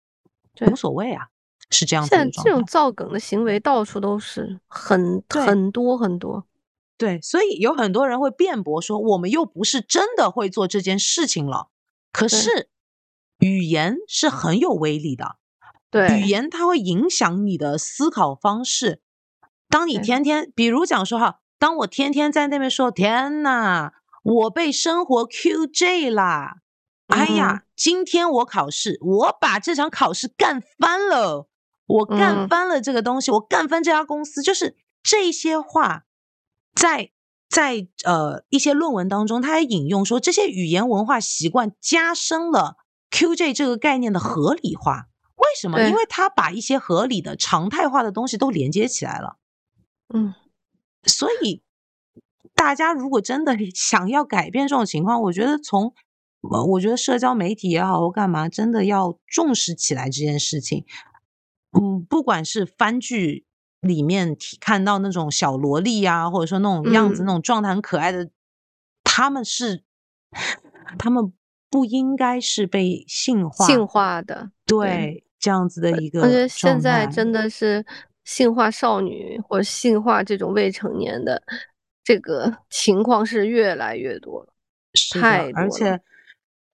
[0.55, 0.69] 对。
[0.69, 1.27] 无所谓啊，
[1.69, 2.51] 是这样子现在这的一个状态。
[2.51, 6.45] 种造梗的行为到处都是，很对很多很多。
[6.97, 11.69] 对，所以有很多人会辩驳说，我们又不是真的会做这件事情了。
[12.11, 12.69] 可是
[13.37, 15.35] 语言是很有威力的，
[15.91, 19.01] 对，语言它会影响你的思考方式。
[19.69, 23.91] 当你天天，比如讲说哈，当我天天在那边说天呐，
[24.23, 26.61] 我被生活 QJ 啦！
[27.07, 31.47] 哎呀，今天我考试，我把这场考试干翻了，
[31.87, 36.03] 我干翻了这个东西，我干翻这家公司，就是这些话，
[36.75, 37.11] 在
[37.49, 42.75] 在呃一些论文当中，他还引用说，这些语言文化习惯加深了
[43.09, 45.07] QJ 这个概念的合理化。
[45.35, 45.79] 为什么？
[45.81, 49.37] 因为他把一些合理的常态化的东西都连接起来了。
[50.13, 50.33] 嗯，
[51.03, 51.61] 所以
[52.53, 55.93] 大家如果真的想要改变这种情况，我觉得从
[56.41, 60.85] 我觉得社交媒体也好或干嘛，真的要重视起来这件事情。
[61.71, 63.45] 嗯，不管是番剧
[63.81, 68.29] 里面看到那种小萝莉呀，或者说那种样子、那种状态很可爱的，
[69.03, 69.83] 他们是
[70.97, 71.33] 他们
[71.69, 76.21] 不应该是被性化、性化的，对这样子的一个。
[76.21, 77.85] 我觉得现在真的是
[78.23, 81.43] 性化少女或者性化这种未成年的
[82.03, 84.53] 这个情况是越来越多了，
[85.21, 86.01] 太多，而且。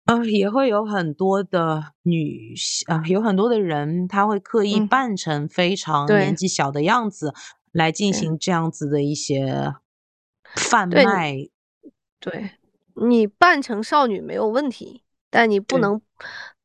[0.05, 2.53] 呃，也会有很多的女
[2.87, 7.33] 啊，有很多的人，他会刻意扮成非常年纪小的样子
[7.71, 9.73] 来进行这样子的一些
[10.55, 11.47] 贩卖。
[12.19, 12.51] 对，
[12.95, 16.01] 你扮成少女没有问题，但你不能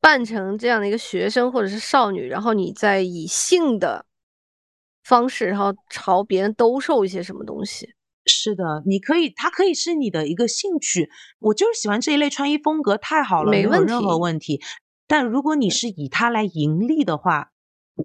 [0.01, 4.05] 扮成这样的一个学生或者是少女，然后你再以性的
[5.03, 7.93] 方式，然后朝别人兜售一些什么东西。
[8.29, 11.09] 是的，你可以，它可以是你的一个兴趣。
[11.39, 14.61] 我就是喜欢这一类穿衣风格，太好了，没有任何问题。
[15.07, 17.51] 但如果你是以它来盈利的话，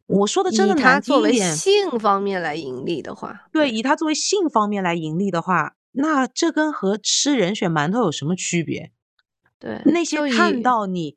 [0.07, 8.91] 我说的真的难听一点，性方面来盈利的话，对，以它作为性方面来盈利的话，那这跟和吃人血馒头有什么区别？
[9.61, 11.15] 对，那些看到你，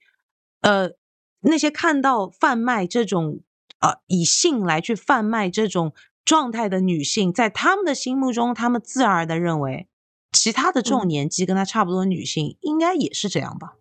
[0.62, 0.92] 呃，
[1.40, 3.40] 那些看到贩卖这种，
[3.80, 5.94] 呃，以性来去贩卖这种。
[6.28, 9.88] 状态的女性，在他们的心目中，他们自然而然的认为，
[10.34, 13.76] 其他的这种年纪跟她差不多的女性，应该也是这样吧？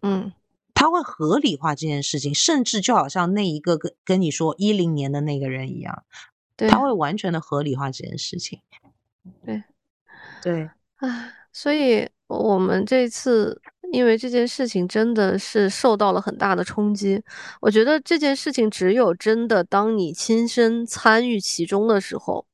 [0.00, 0.32] 嗯，
[0.74, 6.04] 他会合理化这件事情，甚至就好像那一个跟跟你说一零年的那个人一样，
[6.56, 8.60] 他会完全的合理化这件事情。
[9.44, 9.64] 对，
[10.40, 13.60] 对，啊，所以我们这次。
[13.92, 17.22] 因为这件事情真的是受到了很大的冲击，
[17.60, 22.46] 我觉得这件事情只有真的当你亲身参与其中的时候，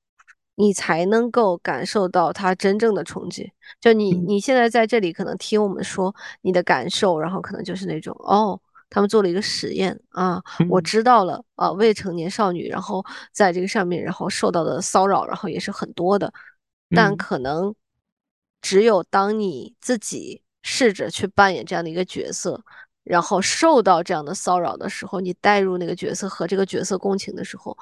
[0.57, 3.53] 你才能够感受到它真正的冲击。
[3.81, 6.13] 就你你现在在这里可能听我们说
[6.43, 8.61] 你的感受，然后可能就是那种哦，
[8.91, 16.33] 他们做了一个实验啊，我知道了啊，未成年少女然后在这个上面然后受到的骚扰，然后也是很多的，
[16.91, 17.73] 但可能
[18.61, 20.43] 只有当你自己。
[20.71, 22.63] 试着去扮演这样的一个角色，
[23.03, 27.75] 然后受到这样的骚扰的时候，你带入那个角色和这个角色共情的时候，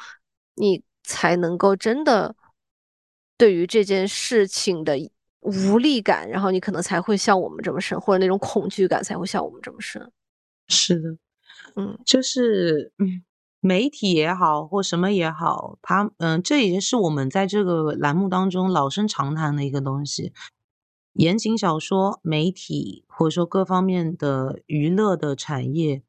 [0.55, 2.37] 你才能够真的
[3.37, 4.97] 对于这件事情的
[5.41, 10.13] 无力感，然后你可能才会像我们这么深，或者那种恐惧感才会像我们这么深。
[10.69, 11.17] 是的，
[11.75, 13.25] 嗯，就是嗯，
[13.61, 20.33] 媒体也好或什么也好，他嗯，这已经是我们在这个栏目当中老生常谈的一个东西。
[21.17, 26.03] 言情小说、媒体或者说各方面的娱乐的产业，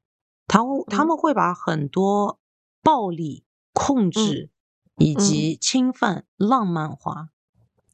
[0.48, 2.40] 他他们会把很多
[2.84, 4.50] 暴力、控制
[4.98, 7.30] 以及侵犯浪漫化，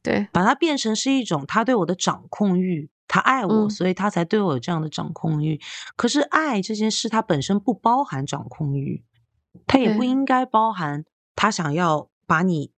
[0.02, 5.60] 对，把它变成是一种他对我的掌控欲，他爱我，所以他才对我有这样的掌控欲。
[5.96, 9.04] 可是爱这件事，它本身不包含掌控欲，
[9.66, 12.73] 它也不应该包含他想要把你。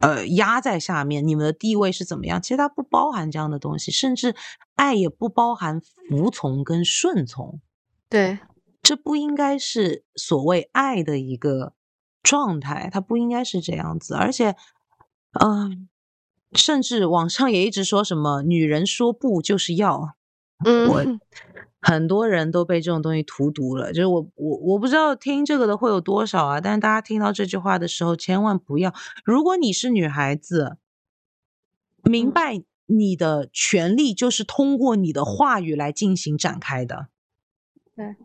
[0.00, 2.42] 呃，压在下面，你们的地位是怎么样？
[2.42, 4.34] 其实它不包含这样的东西，甚至
[4.74, 7.60] 爱也不包含服从跟顺从。
[8.08, 8.38] 对，
[8.82, 11.72] 这不应该是所谓爱的一个
[12.22, 14.14] 状态，它不应该是这样子。
[14.14, 14.56] 而且，
[15.40, 15.88] 嗯，
[16.52, 20.16] 甚至网上也一直说什么“女人说不就是要”，
[20.64, 21.20] 嗯。
[21.86, 28.94] 很多人都被这种东西荼毒了，就是我我我不知道听这个的会有多少啊，但是大家听到这句话的时候，千万不要。
[29.22, 30.78] 如果你是女孩子，
[32.02, 37.08] 明白你的权利就是通过你的话语来进行展开的。
[37.94, 38.16] 对，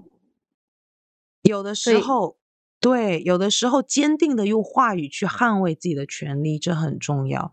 [1.41, 2.37] 有的时候，
[2.79, 7.51] 对，有的时候坚定的用话语去捍卫自己的权利，这很重要。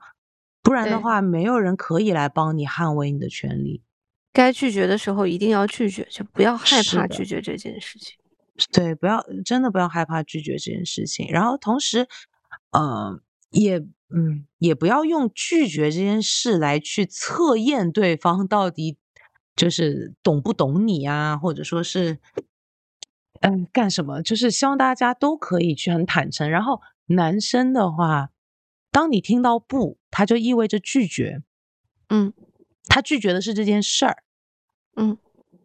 [0.62, 3.82] 不然的话，没有人可以来帮你捍卫你的权利。
[4.36, 8.18] 该拒绝的时候一定要拒绝，就不要害怕拒绝这件事情。
[8.70, 11.26] 对，不要真的不要害怕拒绝这件事情。
[11.30, 12.06] 然后同时，
[12.70, 13.18] 呃，
[13.50, 13.78] 也
[14.14, 18.98] 嗯，也不要用拒绝这件事来去测验对方到底
[19.56, 22.18] 就是懂不懂你啊，或者说是
[23.40, 24.22] 嗯干什么。
[24.22, 26.50] 就是希望大家都可以去很坦诚。
[26.50, 28.28] 然后男生的话。
[28.92, 31.42] 当你听到不，他就意味着拒绝。
[32.08, 32.32] 嗯
[32.88, 34.22] 他拒绝的是这件事儿，
[34.97, 35.16] 嗯，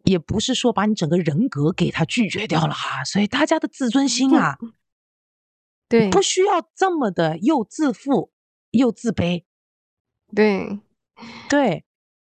[0.04, 3.02] 也不是说把你整个人格给他拒绝掉了哈。
[3.04, 4.58] 所以大家的自尊心啊，
[5.88, 8.30] 对不需要这么的又自负
[8.70, 9.44] 又自卑。
[10.34, 10.80] 对，
[11.48, 11.84] 对，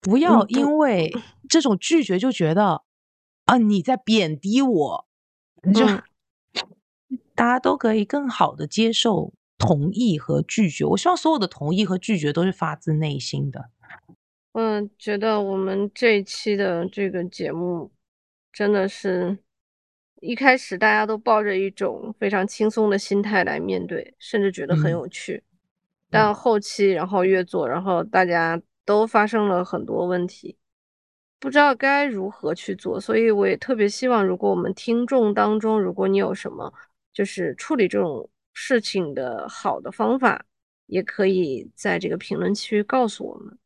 [0.01, 1.13] 不要因为
[1.49, 2.83] 这种拒绝就觉得
[3.45, 5.09] 啊你在贬低我，
[5.75, 6.03] 就、嗯
[7.35, 10.85] 大家都可以更好的接受同意和拒绝。
[10.85, 13.71] 我希望所有的同意和拒绝都是发自内心的。
[14.59, 17.93] 嗯，觉得我们这一期的这个节目
[18.51, 19.37] 真的是
[20.23, 25.45] 一开始大家都抱着一种非常轻松的心态来面对，甚至觉得很嗯有趣。
[26.09, 30.57] 但后期，然后越做，然后大家都发生了很多问题，
[31.39, 32.99] 不知道该如何去做。
[32.99, 36.73] 所以我也特别希望，如果我们听众当中，如果你有什么
[37.13, 40.47] 就是处理这种事情的好的方法，
[40.87, 43.59] 也可以在这个评论区告诉我们。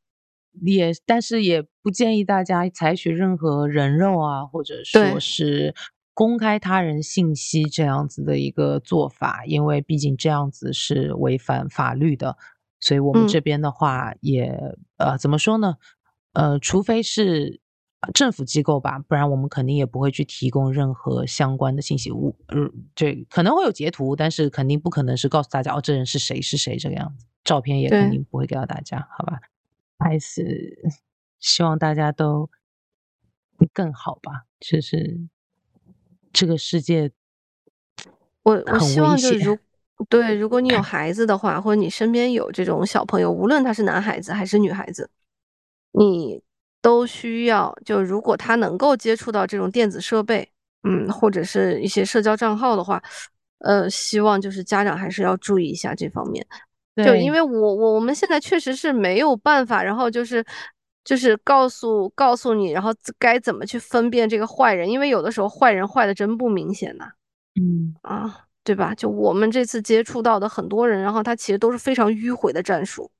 [0.63, 5.75] 也，但是也不建议大家采取任何人肉啊，或者说是
[6.15, 12.37] 公开他人信息这样子的一个做法，因为毕竟这样子是违反法律的。
[12.81, 14.59] 所以我们嗯这边的话也，
[14.97, 15.77] 呃，怎么说呢？
[16.33, 17.61] 呃，除非是
[18.01, 22.11] 呃政府机构吧，不然我们肯定也不会去提供任何相关的信息。
[22.11, 22.57] 物，呃，
[22.95, 27.27] 这可能会有截图，但是肯定不可能是告诉大家哦，这人是谁是谁这个样子。
[27.45, 29.41] 照片也肯定不会给到大家，好吧？
[30.01, 30.77] 还是
[31.39, 32.51] 希望大家都
[33.73, 34.47] 更好吧。
[34.59, 35.21] 就是
[36.33, 37.11] 这个世界
[38.43, 39.59] 我我希望就是如
[40.09, 45.11] 对，如果你有孩子的话，或者你身边有这种小朋友，无论他是男孩子还是女孩子，
[45.93, 46.43] 你
[46.81, 50.51] 都需要就如果他能够接触到这种电子设备，
[50.85, 53.03] 嗯，或者是一些社交账号的话，
[53.59, 56.47] 呃，希望就是家长还是要注意一下这方面。
[56.97, 60.45] 就因为我我我们现在确实是没有办法，然后就是
[61.05, 67.07] 就是告诉告诉你，然后该怎么去分辨这个坏人，因为有的时候坏人坏的真不明显呐、
[67.55, 67.95] 嗯。
[68.03, 68.95] 啊，对吧？
[68.95, 73.11] 就我们这次接触到的很多人，然后他其实都是非常迂回的战术，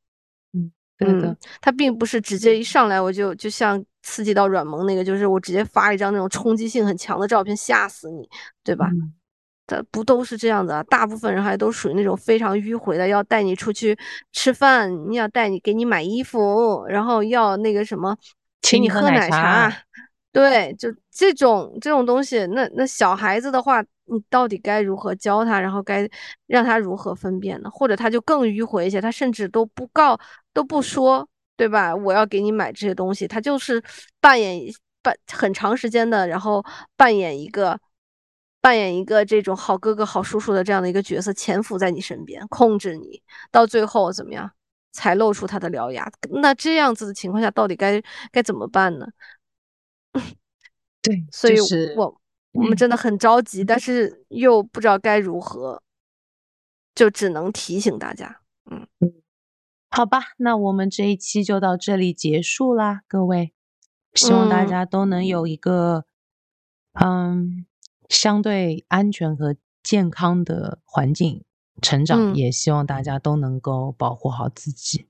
[0.99, 8.29] 对的嗯，他并不是直接一上来我就就像刺激到软萌那个，就是我直接发一张那种冲击性很强的照片吓死你，
[8.63, 8.91] 对吧？
[8.93, 9.15] 嗯
[9.71, 10.83] 的不都是这样子啊？
[10.85, 13.97] 大部分人还都属于那种非常迂回的，要带你出去
[14.33, 18.17] 吃饭，你要带你给你买衣服，然后要那个什么，
[18.61, 19.73] 请请你喝奶茶
[20.33, 26.09] 对，就这种这种东西，那那小孩子的话，你到底该如何教他，然后该
[26.47, 27.71] 让他如何分辨呢？
[27.71, 30.19] 或者他就更迂回一些，他甚至都不告
[30.53, 31.95] 都不说，对吧？
[31.95, 33.83] 我要给你买这些东西，他就是
[34.21, 34.61] 扮演
[35.03, 36.65] 扮很长时间的，然后
[36.97, 37.77] 扮演一个
[38.61, 44.51] 扮演一个这种好哥哥、好叔叔的这样的一个角色，潜伏在你身边，控制你，到最后怎么样
[44.93, 46.11] 才露出他的獠牙？
[46.31, 49.07] 那这样子的情况下，到底该该怎么办呢？
[51.03, 52.21] 对，所以就是我
[52.53, 55.83] 我们真的很着急，但是又不知道该如何，
[56.95, 58.41] 就只能提醒大家。
[58.71, 58.87] 嗯
[59.93, 63.53] 好吧，那我们这一期就到这里结束啦，各位，
[64.15, 66.05] 希望大嗯家都能有一个
[66.93, 67.67] 嗯
[68.11, 71.43] 相对安全和健康的环境
[71.81, 75.07] 成长，嗯也希望大家都能够保护好自己。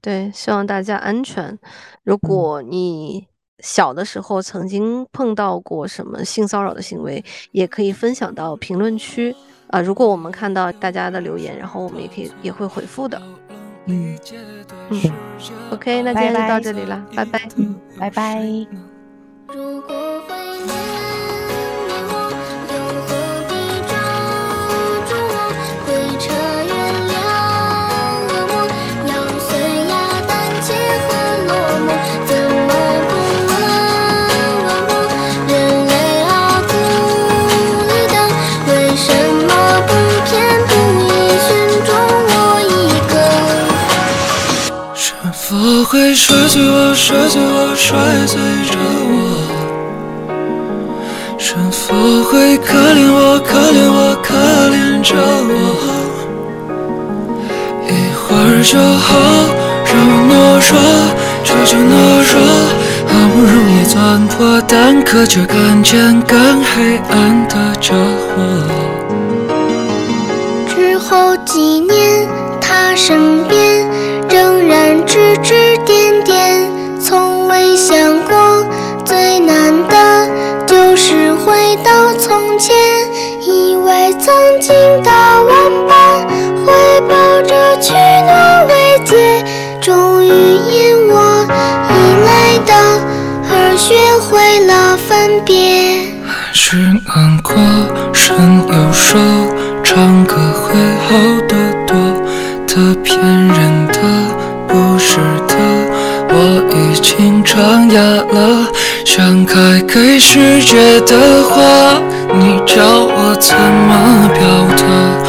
[0.00, 1.58] 对，希望大家安全。
[2.04, 3.26] 如果你
[3.60, 9.34] 小的时候曾经碰到过什么性骚扰的行为，也可以分享到评论区
[9.68, 13.20] 啊、如果我们看到大家的留言，然后我们也可以也会回复的。
[13.86, 14.16] 嗯
[14.90, 15.12] 嗯
[15.70, 17.48] ，OK，那今天就拜拜到这里了，拜拜。
[17.56, 18.42] 嗯，拜拜。
[19.48, 20.22] 如果
[45.84, 48.40] 会摔碎我，摔碎我，摔碎
[48.70, 49.18] 着我？
[51.38, 51.94] 是否
[52.24, 54.34] 会可怜我，可怜我，可
[54.70, 55.14] 怜着
[55.46, 55.52] 我？
[57.86, 59.12] 一会儿就好，
[59.84, 60.32] 让我懦
[60.66, 60.72] 弱，
[61.44, 61.92] 求求懦
[62.32, 62.34] 弱。
[63.06, 64.72] 好不容易钻破蛋
[65.04, 68.32] 壳，却看见更黑暗的家伙。
[70.66, 72.26] 之后几年，
[72.60, 73.86] 他身边
[74.34, 76.68] 仍然指指点点
[77.00, 78.66] 从未想过
[79.04, 80.28] 最难的
[80.66, 82.74] 就是回到从前。
[83.46, 84.74] 以为曾经
[85.04, 86.26] 的玩伴
[86.66, 89.44] 会抱着取暖慰藉
[89.80, 91.46] 终于因我
[91.90, 91.94] 依
[92.26, 92.74] 赖的
[93.50, 96.12] 而学会了分别。
[96.26, 97.54] 还是难过
[98.12, 98.34] 神
[98.66, 99.20] 又说
[99.84, 100.74] 唱歌会
[101.06, 101.14] 好
[101.46, 101.54] 的
[101.86, 101.94] 多
[102.66, 103.63] 他骗人
[107.94, 108.66] 哑了，
[109.04, 109.54] 想开
[109.86, 111.62] 给世界的花，
[112.36, 114.42] 你叫我怎么表
[114.76, 114.82] 达？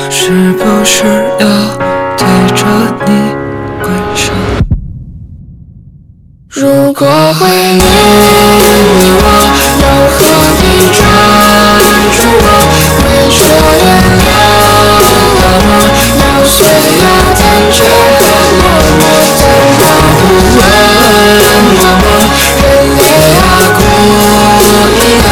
[0.09, 1.05] 是不是
[1.39, 1.45] 要
[2.17, 2.25] 对
[2.55, 2.65] 着
[3.05, 3.09] 你
[3.83, 3.85] 跪
[4.15, 4.33] 下？
[6.49, 9.23] 如果怀念你，我
[9.81, 10.17] 又何
[10.57, 10.63] 必
[10.97, 10.99] 抓
[12.17, 12.47] 住我？
[12.97, 13.43] 会说
[13.77, 13.87] 原
[14.25, 14.27] 谅
[15.39, 15.69] 了我，
[16.17, 16.57] 要碎
[16.97, 17.03] 了
[17.35, 17.39] 残
[17.71, 17.77] 缺
[18.25, 18.27] 和
[18.57, 18.65] 落
[18.97, 19.05] 寞，
[19.37, 19.45] 怎
[19.77, 19.85] 么
[20.17, 20.21] 不
[20.57, 20.59] 问
[21.75, 22.24] 了我？
[24.07, 24.11] 我
[24.95, 25.27] 一个，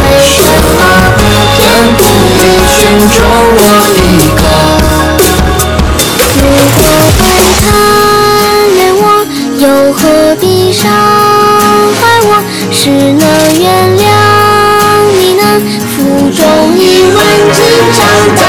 [0.00, 0.36] 为什
[0.76, 0.80] 么
[1.18, 1.20] 不
[1.54, 1.56] 偏
[1.98, 2.00] 不
[2.38, 2.78] 倚选
[3.10, 3.16] 中
[3.58, 3.62] 我
[3.98, 4.00] 一
[4.40, 4.42] 个？
[6.40, 6.42] 如
[6.74, 6.78] 果
[7.18, 7.20] 会
[7.60, 7.62] 贪
[8.74, 9.02] 恋我，
[9.58, 10.00] 又何
[10.40, 10.42] 必
[10.72, 12.30] 伤害我？
[12.72, 13.22] 是能
[13.60, 13.62] 原
[13.98, 14.02] 谅
[15.16, 15.42] 你呢
[15.90, 15.94] 负
[16.30, 16.40] 重
[16.76, 16.80] 一
[17.14, 17.16] 万
[17.52, 17.56] 斤
[17.94, 18.00] 长
[18.36, 18.42] 大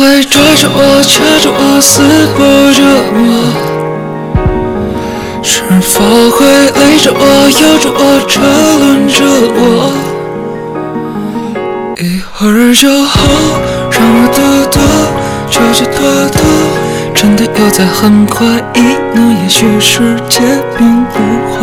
[0.00, 2.00] 会抓着我、掐着我、撕
[2.32, 2.40] 破
[2.72, 2.80] 着
[3.12, 3.20] 我？
[5.42, 6.00] 是否
[6.30, 7.22] 会勒着我、
[7.60, 8.40] 咬着我、车
[8.78, 9.20] 轮着
[9.54, 9.60] 我？
[11.98, 12.02] 一
[12.32, 13.20] 会儿就好，
[13.90, 14.40] 让我得
[14.72, 14.80] 得，
[15.50, 16.00] 就就得
[16.30, 16.40] 得，
[17.14, 18.80] 真的又在很怀疑
[19.14, 19.36] 呢？
[19.42, 20.40] 也许世界
[20.78, 21.20] 并不
[21.52, 21.60] 欢